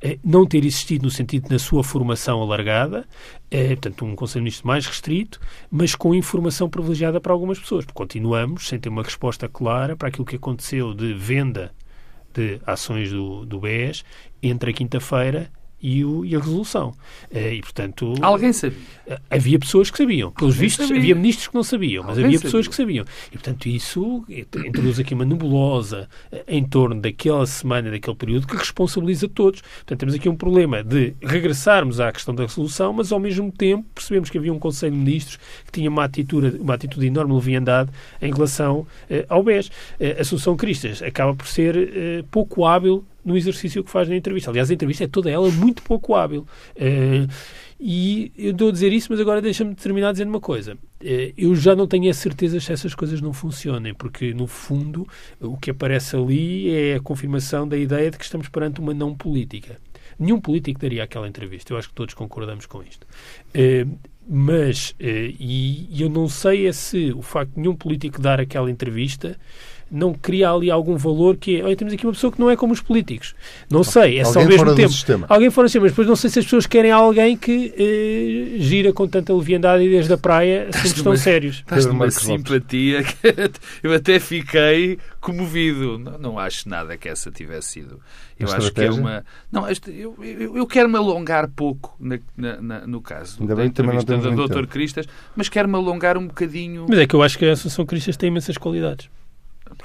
[0.00, 3.06] É, não ter existido no sentido na sua formação alargada,
[3.50, 5.38] é, portanto, um Conselho de Ministros mais restrito,
[5.70, 7.84] mas com informação privilegiada para algumas pessoas.
[7.92, 11.72] Continuamos sem ter uma resposta clara para aquilo que aconteceu de venda
[12.34, 14.02] de ações do, do BES
[14.42, 15.50] entre a quinta-feira
[15.82, 16.94] e, o, e a resolução.
[17.30, 18.14] Eh, e, portanto...
[18.22, 18.78] Alguém sabia?
[19.06, 20.30] Eh, havia pessoas que sabiam.
[20.30, 21.02] Pelos Alguém vistos, sabia.
[21.02, 22.70] havia ministros que não sabiam, mas Alguém havia pessoas sabia.
[22.70, 23.04] que sabiam.
[23.28, 24.24] E, portanto, isso
[24.64, 29.60] introduz aqui uma nebulosa eh, em torno daquela semana, daquele período, que responsabiliza todos.
[29.60, 33.84] Portanto, temos aqui um problema de regressarmos à questão da resolução, mas, ao mesmo tempo,
[33.92, 37.34] percebemos que havia um Conselho de Ministros que tinha uma atitude, uma atitude de enorme
[37.34, 37.90] leviandade
[38.20, 38.86] em relação
[39.28, 39.70] ao BES.
[40.18, 44.50] a Assunção Cristas acaba por ser pouco hábil no exercício que faz na entrevista.
[44.50, 46.46] Aliás, a entrevista é toda ela muito pouco hábil.
[46.76, 47.30] Uh,
[47.78, 50.74] e eu estou a dizer isso, mas agora deixa-me terminar dizendo uma coisa.
[50.74, 55.06] Uh, eu já não tenho a certeza se essas coisas não funcionem, porque, no fundo,
[55.40, 59.14] o que aparece ali é a confirmação da ideia de que estamos perante uma não
[59.14, 59.78] política.
[60.18, 61.72] Nenhum político daria aquela entrevista.
[61.72, 63.06] Eu acho que todos concordamos com isto.
[63.54, 68.70] Uh, mas, e eu não sei é se o facto de nenhum político dar aquela
[68.70, 69.36] entrevista
[69.92, 72.56] não cria ali algum valor que é, olha, temos aqui uma pessoa que não é
[72.56, 73.34] como os políticos.
[73.70, 74.92] Não sei, é alguém só ao mesmo tempo.
[74.92, 75.26] Sistema.
[75.28, 78.58] Alguém fora do sistema, mas depois não sei se as pessoas querem alguém que eh,
[78.58, 81.56] gira com tanta leviandade e desde a praia assuntos tão sérios.
[81.56, 83.16] Estás uma simpatia que
[83.86, 85.98] eu até fiquei comovido.
[85.98, 88.00] Não, não, acho nada que essa tivesse sido.
[88.40, 88.92] Eu acho estratégia?
[88.92, 89.24] que é uma.
[89.52, 93.66] Não, eu, eu, eu quero me alongar pouco na, na, na, no caso Ainda da
[93.66, 94.66] entrevista do Dr.
[94.66, 96.86] Cristas, mas quero me alongar um bocadinho.
[96.88, 99.08] Mas é que eu acho que a Associação Cristas tem imensas qualidades.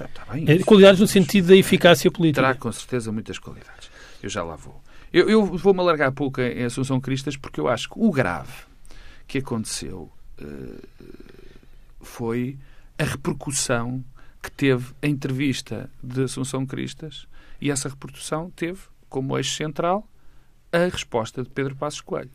[0.05, 2.41] Está bem, é, qualidades no sentido da eficácia política.
[2.41, 3.89] Terá com certeza muitas qualidades.
[4.21, 4.81] Eu já lá vou.
[5.11, 8.65] Eu, eu vou-me alargar pouco em Assunção Cristas porque eu acho que o grave
[9.27, 10.87] que aconteceu uh,
[12.01, 12.57] foi
[12.97, 14.03] a repercussão
[14.41, 17.27] que teve a entrevista de Assunção Cristas
[17.59, 18.79] e essa repercussão teve
[19.09, 20.07] como eixo central
[20.71, 22.31] a resposta de Pedro Passos Coelho.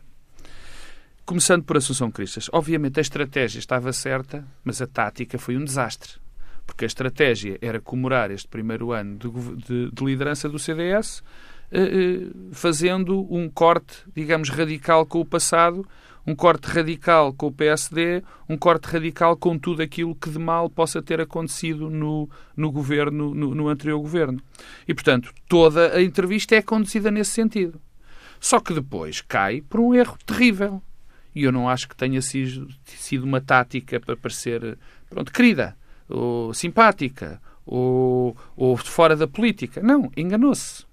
[1.25, 2.49] Começando por Assunção Cristas.
[2.53, 6.22] Obviamente a estratégia estava certa, mas a tática foi um desastre
[6.67, 9.29] porque a estratégia era comemorar este primeiro ano de,
[9.67, 11.23] de, de liderança do CDS,
[11.71, 15.87] eh, eh, fazendo um corte, digamos, radical com o passado,
[16.27, 20.71] um corte radical com o PSD, um corte radical com tudo aquilo que de mal
[20.71, 24.41] possa ter acontecido no, no governo, no, no anterior governo.
[24.87, 27.81] E, portanto, toda a entrevista é conduzida nesse sentido.
[28.39, 30.81] Só que depois cai por um erro terrível.
[31.35, 35.77] E eu não acho que tenha sido, sido uma tática para parecer, pronto, querida
[36.13, 39.83] ou simpática, ou, ou fora da política.
[39.83, 40.85] Não, enganou-se.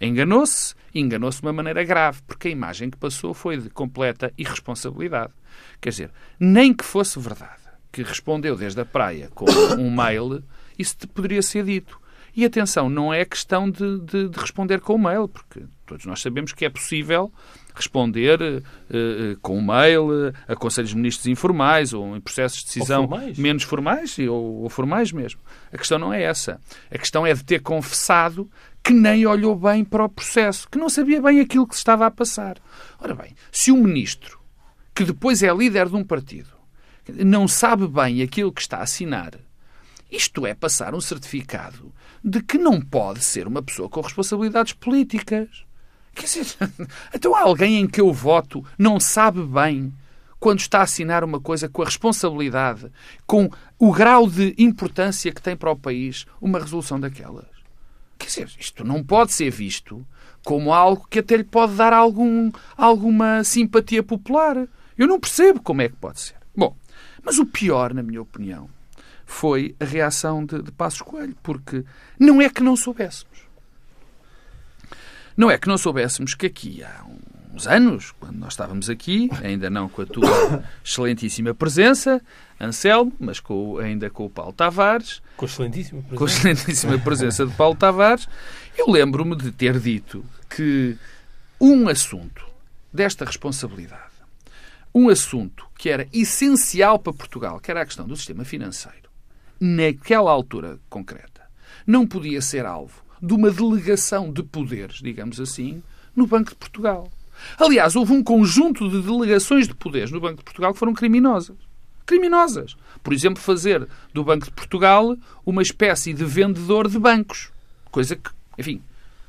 [0.00, 5.32] Enganou-se, enganou-se de uma maneira grave, porque a imagem que passou foi de completa irresponsabilidade.
[5.80, 9.46] Quer dizer, nem que fosse verdade que respondeu desde a praia com
[9.78, 10.42] um mail,
[10.78, 12.00] isso poderia ser dito.
[12.34, 16.20] E atenção, não é questão de, de, de responder com o mail, porque todos nós
[16.20, 17.32] sabemos que é possível
[17.74, 22.66] responder uh, com um mail uh, a conselhos de ministros informais ou em processos de
[22.66, 23.38] decisão formais.
[23.38, 25.40] menos formais ou, ou formais mesmo.
[25.72, 26.60] A questão não é essa.
[26.90, 28.50] A questão é de ter confessado
[28.82, 32.06] que nem olhou bem para o processo, que não sabia bem aquilo que se estava
[32.06, 32.56] a passar.
[33.00, 34.40] Ora bem, se um ministro,
[34.94, 36.50] que depois é líder de um partido,
[37.08, 39.32] não sabe bem aquilo que está a assinar,
[40.10, 41.92] isto é passar um certificado
[42.24, 45.64] de que não pode ser uma pessoa com responsabilidades políticas.
[46.14, 46.56] Quer dizer,
[47.14, 49.92] então alguém em que eu voto não sabe bem
[50.38, 52.90] quando está a assinar uma coisa com a responsabilidade,
[53.26, 57.46] com o grau de importância que tem para o país uma resolução daquelas.
[58.18, 60.04] Quer dizer, isto não pode ser visto
[60.44, 64.66] como algo que até lhe pode dar algum, alguma simpatia popular.
[64.96, 66.36] Eu não percebo como é que pode ser.
[66.56, 66.74] Bom,
[67.22, 68.68] Mas o pior, na minha opinião,
[69.28, 71.84] foi a reação de, de Passos Coelho, porque
[72.18, 73.46] não é que não soubéssemos.
[75.36, 77.04] Não é que não soubéssemos que aqui há
[77.52, 82.22] uns anos, quando nós estávamos aqui, ainda não com a tua excelentíssima presença,
[82.58, 85.22] Anselmo, mas com, ainda com o Paulo Tavares.
[85.36, 86.18] Com a excelentíssima presença.
[86.18, 88.26] Com a excelentíssima presença de Paulo Tavares,
[88.78, 90.96] eu lembro-me de ter dito que
[91.60, 92.46] um assunto
[92.90, 94.02] desta responsabilidade,
[94.94, 99.07] um assunto que era essencial para Portugal, que era a questão do sistema financeiro,
[99.60, 101.42] naquela altura concreta,
[101.86, 105.82] não podia ser alvo de uma delegação de poderes, digamos assim,
[106.14, 107.10] no Banco de Portugal.
[107.58, 111.56] Aliás, houve um conjunto de delegações de poderes no Banco de Portugal que foram criminosas.
[112.06, 112.76] Criminosas.
[113.02, 117.50] Por exemplo, fazer do Banco de Portugal uma espécie de vendedor de bancos.
[117.90, 118.82] Coisa que, enfim,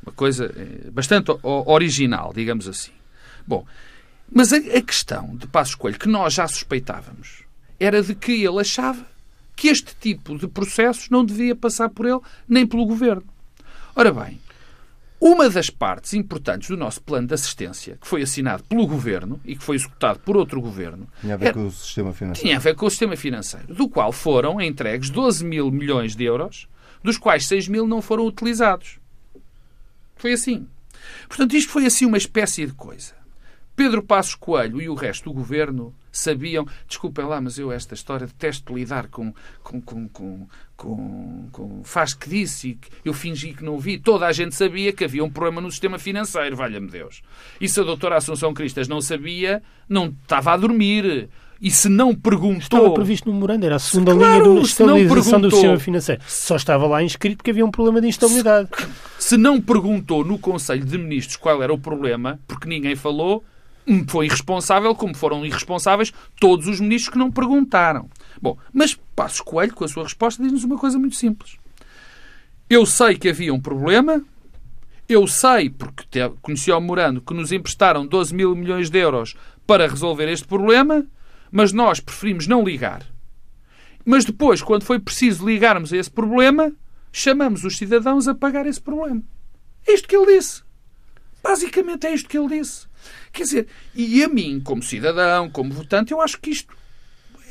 [0.03, 2.91] uma coisa eh, bastante original, digamos assim.
[3.45, 3.65] Bom,
[4.31, 7.43] mas a, questão de Passos Coelho, que nós já suspeitávamos,
[7.79, 9.05] era de que ele achava
[9.59, 13.25] que este tipo de processos não devia passar por ele nem pelo governo.
[13.93, 14.39] Ora bem,
[15.19, 19.57] uma das partes importantes do nosso plano de assistência, que foi assinado pelo Governo e
[19.57, 21.09] que foi executado por outro Governo...
[21.19, 22.47] Tinha a ver era, com o sistema financeiro.
[22.47, 26.23] Tinha a ver com o sistema financeiro, do qual foram entregues 12 mil milhões de
[26.23, 26.69] euros,
[27.03, 28.97] dos quais 6 mil não foram utilizados.
[30.15, 30.65] Foi assim.
[31.27, 33.18] Portanto, isto foi assim uma espécie de coisa.
[33.79, 38.27] Pedro Passos Coelho e o resto do governo sabiam, desculpem lá, mas eu esta história
[38.27, 43.53] detesto lidar com, com, com, com, com, com faz que disse e que eu fingi
[43.53, 43.97] que não vi.
[43.97, 47.21] Toda a gente sabia que havia um problema no sistema financeiro, valha-me Deus.
[47.61, 51.29] E se a doutora Assunção Cristas não sabia, não estava a dormir.
[51.61, 52.59] E se não perguntou.
[52.59, 56.21] Estava previsto no memorando, era a segunda claro, linha de estabilização do sistema financeiro.
[56.27, 58.67] Só estava lá inscrito porque havia um problema de instabilidade.
[59.17, 63.41] Se, se não perguntou no Conselho de Ministros qual era o problema, porque ninguém falou,
[64.07, 68.09] foi irresponsável, como foram irresponsáveis todos os ministros que não perguntaram.
[68.41, 71.57] Bom, mas Passos Coelho, com a sua resposta, diz-nos uma coisa muito simples.
[72.69, 74.23] Eu sei que havia um problema,
[75.07, 76.05] eu sei, porque
[76.41, 81.05] conheci ao Morando, que nos emprestaram 12 mil milhões de euros para resolver este problema,
[81.51, 83.03] mas nós preferimos não ligar.
[84.05, 86.71] Mas depois, quando foi preciso ligarmos a esse problema,
[87.11, 89.23] chamamos os cidadãos a pagar esse problema.
[89.87, 90.63] É isto que ele disse.
[91.41, 92.88] Basicamente é isto que ele disse.
[93.31, 96.75] Quer dizer, e a mim, como cidadão, como votante, eu acho que isto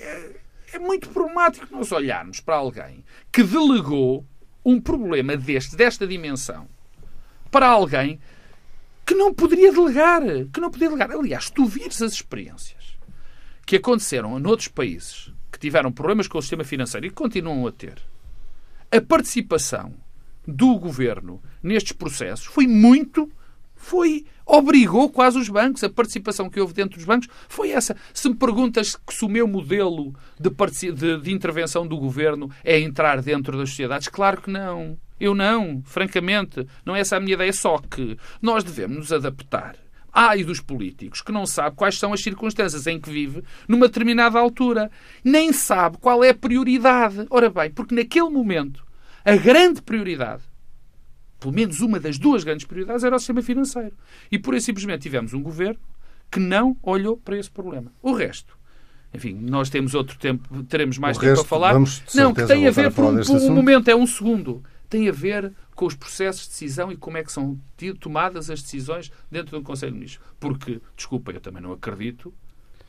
[0.01, 0.37] é,
[0.75, 4.25] é muito problemático nós olharmos para alguém que delegou
[4.65, 6.69] um problema deste, desta dimensão
[7.51, 8.21] para alguém
[9.07, 10.23] que não poderia delegar.
[10.53, 11.11] Que não poderia delegar.
[11.13, 12.99] Aliás, tu vires as experiências
[13.65, 17.73] que aconteceram noutros países que tiveram problemas com o sistema financeiro e que continuam a
[17.73, 18.03] ter,
[18.91, 19.95] a participação
[20.47, 23.31] do governo nestes processos foi muito
[23.79, 25.83] foi obrigou quase os bancos.
[25.85, 27.97] A participação que houve dentro dos bancos foi essa.
[28.13, 33.23] Se me perguntas se o meu modelo de, de, de intervenção do governo é entrar
[33.23, 34.99] dentro das sociedades, claro que não.
[35.21, 36.67] Eu não, francamente.
[36.85, 37.53] Não é essa a minha ideia.
[37.53, 39.77] Só que nós devemos nos adaptar
[40.13, 44.39] ai dos políticos que não sabe quais são as circunstâncias em que vive numa determinada
[44.39, 44.91] altura.
[45.23, 47.27] Nem sabe qual é a prioridade.
[47.31, 48.85] Ora bem, porque naquele momento
[49.25, 50.43] a grande prioridade
[51.39, 53.93] pelo menos uma das duas grandes prioridades era o sistema financeiro.
[54.31, 55.79] E por isso simplesmente tivemos um governo
[56.31, 57.93] que não olhou para esse problema.
[58.03, 58.59] O resto,
[59.13, 61.75] enfim, nós temos outro tempo, teremos mais o tempo resto, a falar.
[62.15, 65.13] não, que tem a ver, por um, por um momento, é um segundo, tem a
[65.13, 67.59] ver com os processos de decisão e como é que são
[68.01, 70.27] tomadas as decisões dentro do Conselho de Ministros.
[70.39, 72.35] Porque, desculpa, eu também não acredito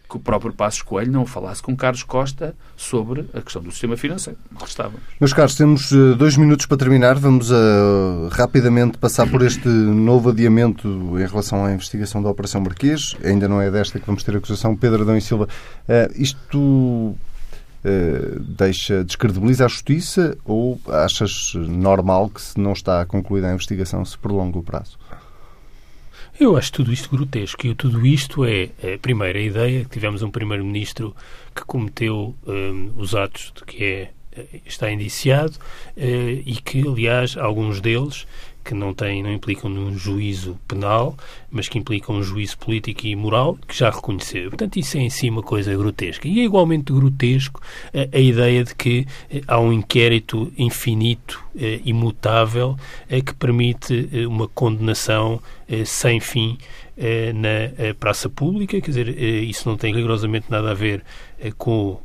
[0.10, 3.96] que o próprio Passos Coelho não falasse com Carlos Costa sobre a questão do sistema
[3.96, 4.40] financeiro.
[4.66, 5.02] Estávamos.
[5.20, 7.16] Meus caros, temos eh, dois minutos para terminar.
[7.16, 10.88] Vamos uh, rapidamente passar por este novo adiamento
[11.20, 13.16] em relação à investigação da Operação Marquês.
[13.24, 14.76] Ainda não é desta que vamos ter acusação.
[14.76, 17.16] Pedro Adão e Silva, uh, isto
[17.80, 24.04] Uh, deixa, descredibiliza a justiça ou achas normal que se não está concluída a investigação
[24.04, 24.98] se prolonga o prazo?
[26.40, 29.84] Eu acho tudo isto grotesco e tudo isto é, é a primeira ideia.
[29.84, 31.16] Que tivemos um primeiro-ministro
[31.56, 34.12] que cometeu um, os atos de que é,
[34.66, 35.54] está indiciado
[35.98, 38.26] uh, e que, aliás, alguns deles
[38.64, 41.16] que não têm, não implicam num juízo penal,
[41.50, 44.50] mas que implicam um juízo político e moral, que já reconheceu.
[44.50, 46.28] Portanto, isso é em si uma coisa grotesca.
[46.28, 47.62] E é igualmente grotesco
[47.94, 52.78] a, eh, a ideia de que eh, há um inquérito infinito, eh, imutável,
[53.10, 56.58] eh, que permite eh, uma condenação eh, sem fim
[57.34, 61.02] na praça pública, quer dizer, isso não tem rigorosamente nada a ver
[61.58, 61.98] com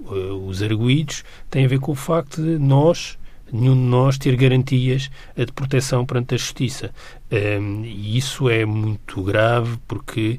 [0.46, 3.18] os arguídos, tem a ver com o facto de nós,
[3.54, 6.90] nenhum de nós ter garantias de proteção perante a justiça.
[7.30, 10.38] E isso é muito grave porque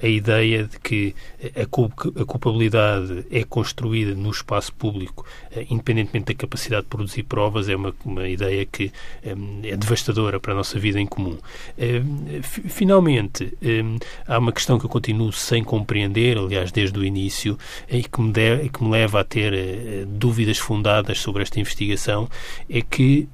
[0.00, 1.14] a ideia de que
[1.56, 7.74] a culpabilidade é construída no espaço público, eh, independentemente da capacidade de produzir provas, é
[7.74, 8.92] uma, uma ideia que
[9.62, 11.36] é devastadora para a nossa vida em comum.
[11.78, 13.52] Um, finalmente,
[14.26, 17.58] há uma questão que eu continuo sem compreender, aliás, desde o início,
[17.88, 22.28] e que me, de, que me leva a ter uh, dúvidas fundadas sobre esta investigação,
[22.68, 23.28] é que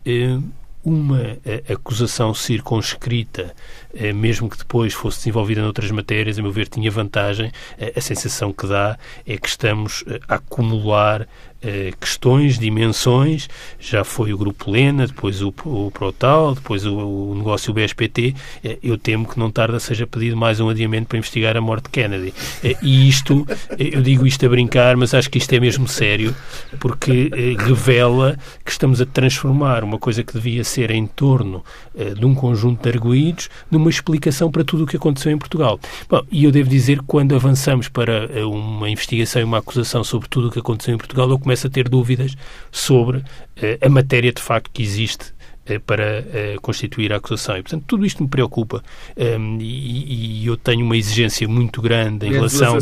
[0.85, 1.39] uma
[1.73, 3.55] acusação circunscrita,
[3.95, 7.53] eh, mesmo que depois fosse desenvolvida noutras matérias, a meu ver, tinha vantagem.
[7.97, 11.29] A sensação que dá é que estamos a acumular
[11.65, 13.49] eh, questões, dimensões,
[13.79, 18.35] já foi o Grupo Lena, depois o, o Protal, depois o, o negócio BSPT,
[18.65, 21.85] eh, eu temo que não tarda seja pedido mais um adiamento para investigar a morte
[21.85, 22.35] de Kennedy.
[22.65, 23.47] Eh, e isto,
[23.79, 26.35] eu digo isto a brincar, mas acho que isto é mesmo sério,
[26.81, 32.35] porque revela que estamos a transformar uma coisa que devia ser em torno de um
[32.35, 35.79] conjunto de arguídos numa explicação para tudo o que aconteceu em Portugal.
[36.09, 40.29] Bom, e eu devo dizer que quando avançamos para uma investigação e uma acusação sobre
[40.29, 42.35] tudo o que aconteceu em Portugal, eu começa a ter dúvidas
[42.71, 43.23] sobre
[43.57, 45.35] eh, a matéria de facto que existe
[45.67, 47.57] eh, para uh, constituir a acusação.
[47.57, 48.83] E, portanto, tudo isto me preocupa
[49.17, 52.79] um, ehm, e, e, eu tenho uma exigência muito grande em relação,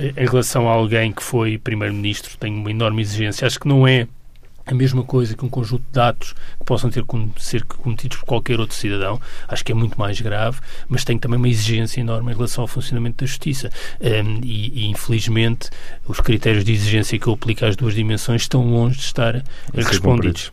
[0.00, 2.36] em relação a alguém que foi Primeiro-Ministro.
[2.38, 3.46] Tenho uma enorme exigência.
[3.46, 4.08] Acho que não é
[4.66, 7.04] a mesma coisa que um conjunto de dados que possam ter
[7.38, 10.58] ser cometidos por qualquer outro cidadão, acho que é muito mais grave,
[10.88, 13.70] mas tem também uma exigência enorme em relação ao funcionamento da justiça.
[14.00, 15.70] Um, e, e, infelizmente,
[16.06, 19.44] os critérios de exigência que eu aplico às duas dimensões estão longe de estar
[19.74, 20.52] respondidos.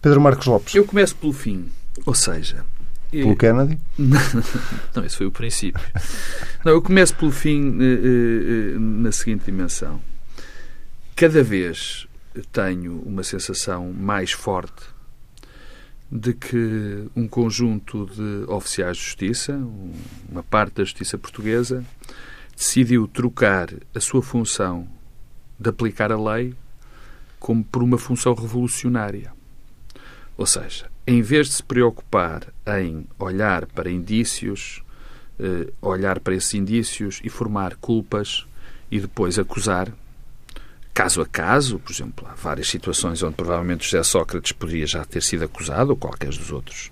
[0.00, 0.74] Pedro Marcos Lopes.
[0.74, 1.66] Eu começo pelo fim,
[2.04, 2.64] ou seja.
[3.12, 3.78] Pelo Kennedy?
[4.96, 5.80] Não, esse foi o princípio.
[6.64, 10.00] Não, eu começo pelo fim eh, eh, na seguinte dimensão.
[11.14, 12.08] Cada vez
[12.50, 14.82] tenho uma sensação mais forte
[16.10, 19.58] de que um conjunto de oficiais de justiça,
[20.28, 21.84] uma parte da justiça portuguesa,
[22.54, 24.86] decidiu trocar a sua função
[25.58, 26.54] de aplicar a lei
[27.40, 29.32] como por uma função revolucionária.
[30.36, 32.46] Ou seja, em vez de se preocupar
[32.78, 34.82] em olhar para indícios,
[35.40, 38.46] eh, olhar para esses indícios e formar culpas
[38.90, 39.92] e depois acusar,
[40.94, 45.22] caso a caso, por exemplo, há várias situações onde provavelmente José Sócrates poderia já ter
[45.22, 46.90] sido acusado, ou qualquer dos outros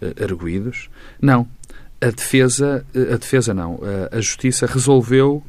[0.00, 0.88] uh, arguídos.
[1.20, 1.46] Não.
[2.00, 3.74] A defesa, uh, a defesa não.
[3.74, 5.42] Uh, a justiça resolveu,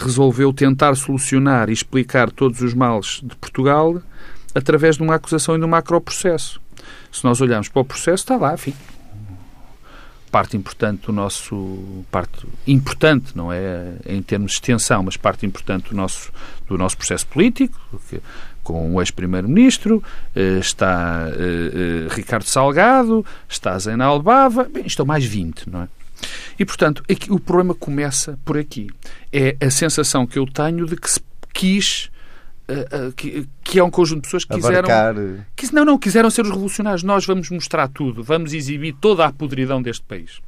[0.00, 4.02] resolveu tentar solucionar e explicar todos os males de Portugal
[4.52, 6.60] através de uma acusação e de um macroprocesso.
[7.12, 8.74] Se nós olharmos para o processo, está lá, enfim,
[10.32, 15.90] parte importante do nosso parte importante não é em termos de extensão mas parte importante
[15.90, 16.32] do nosso
[16.66, 17.78] do nosso processo político
[18.62, 20.02] com o ex-primeiro-ministro
[20.34, 25.88] eh, está eh, eh, Ricardo Salgado está Zena Albava bem, estão mais 20 não é?
[26.58, 28.88] E portanto aqui, o problema começa por aqui.
[29.32, 31.20] É a sensação que eu tenho de que se
[31.52, 32.11] quis
[33.16, 34.88] que, que, é um conjunto de pessoas que quiseram.
[35.56, 37.02] Que, não, não, quiseram ser os revolucionários.
[37.02, 40.40] Nós vamos mostrar tudo, vamos exibir toda a podridão deste país.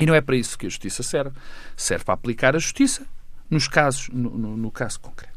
[0.00, 1.36] E não é para isso que a justiça serve.
[1.76, 3.06] Serve para aplicar a justiça
[3.50, 5.32] nos casos, no, no, no caso concreto.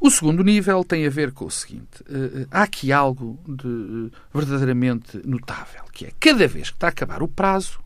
[0.00, 5.20] O segundo nível tem a ver com o seguinte: uh, há aqui algo de verdadeiramente
[5.24, 7.80] notável, que é cada vez que está a acabar o prazo,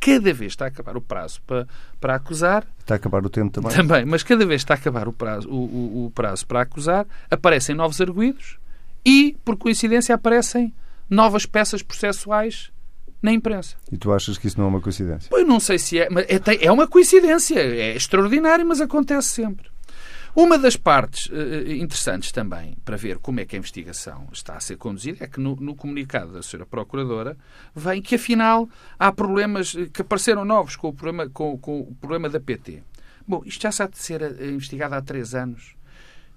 [0.00, 1.68] cada vez está a acabar o prazo para,
[2.00, 2.66] para acusar.
[2.78, 3.70] Está a acabar o tempo também.
[3.70, 7.06] Também, mas cada vez está a acabar o prazo, o, o, o prazo para acusar,
[7.30, 8.58] aparecem novos arguídos
[9.04, 10.72] e, por coincidência, aparecem
[11.08, 12.72] novas peças processuais
[13.22, 13.76] na imprensa.
[13.92, 15.28] E tu achas que isso não é uma coincidência?
[15.28, 19.68] Pois não sei se é, mas é, é uma coincidência, é extraordinário, mas acontece sempre.
[20.34, 24.60] Uma das partes uh, interessantes também para ver como é que a investigação está a
[24.60, 26.64] ser conduzida é que no, no comunicado da Sra.
[26.64, 27.36] Procuradora
[27.74, 28.68] vem que afinal
[28.98, 32.82] há problemas eh, que apareceram novos com o problema, com, com o problema da PT.
[33.26, 35.74] Bom, isto já está a ser investigado há três anos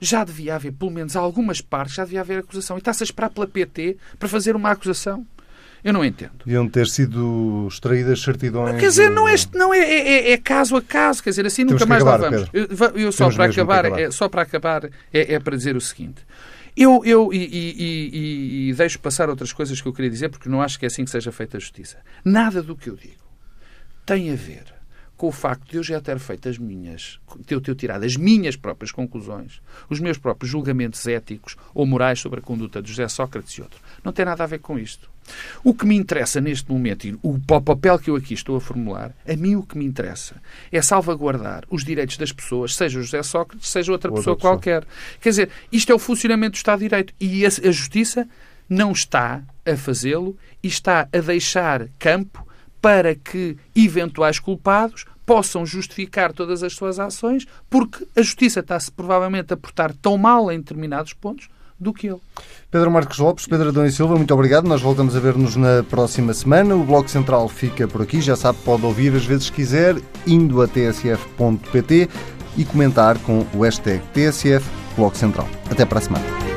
[0.04, 2.78] já devia haver, pelo menos algumas partes, já devia haver acusação.
[2.78, 5.26] E está-se a esperar pela PT para fazer uma acusação.
[5.84, 6.32] Eu não entendo.
[6.46, 8.80] Deviam ter sido extraídas certidões.
[8.80, 11.82] Quer dizer, não é, não é, é, é caso a caso, quer dizer, assim Temos
[11.82, 12.50] nunca mais acabar, lá vamos.
[12.54, 14.02] Eu, eu, só, para acabar, acabar.
[14.02, 16.22] É, só para acabar, é, é para dizer o seguinte.
[16.76, 20.50] Eu, eu e, e, e, e, deixo passar outras coisas que eu queria dizer, porque
[20.50, 21.98] não acho que é assim que seja feita a justiça.
[22.24, 23.22] Nada do que eu digo
[24.06, 24.74] tem a ver
[25.16, 28.18] com o facto de eu já ter feito as minhas, de eu ter tirado as
[28.18, 33.08] minhas próprias conclusões, os meus próprios julgamentos éticos ou morais sobre a conduta de José
[33.08, 33.80] Sócrates e outro.
[34.04, 35.13] Não tem nada a ver com isto.
[35.64, 39.16] O que me interessa neste momento, e o papel que eu aqui estou a formular,
[39.28, 40.36] a mim o que me interessa
[40.72, 44.86] é salvaguardar os direitos das pessoas, seja o José Sócrates, seja outra, pessoa, qualquer.
[45.22, 47.14] Quer dizer, isto é o funcionamento do Estado de Direito.
[47.20, 48.28] E a, a Justiça
[48.70, 52.46] não está a fazê-lo e está a deixar campo
[52.82, 59.54] para que eventuais culpados possam justificar todas as suas ações, porque a justiça está-se provavelmente
[59.54, 61.48] a portar tão mal em determinados pontos
[61.80, 62.20] do que ele.
[62.72, 64.68] Pedro Marcos Lopes, Pedro Adão e Silva, muito obrigado.
[64.68, 66.76] Nós voltamos a ver-nos na próxima semana.
[66.76, 68.22] O Bloco Central fica por aqui.
[68.22, 69.96] Já sabe, pode ouvir as vezes quiser,
[70.26, 72.10] indo a tsf.pt
[72.58, 75.48] e comentar com o hashtag TSF Bloco Central.
[75.70, 76.53] Até para a semana.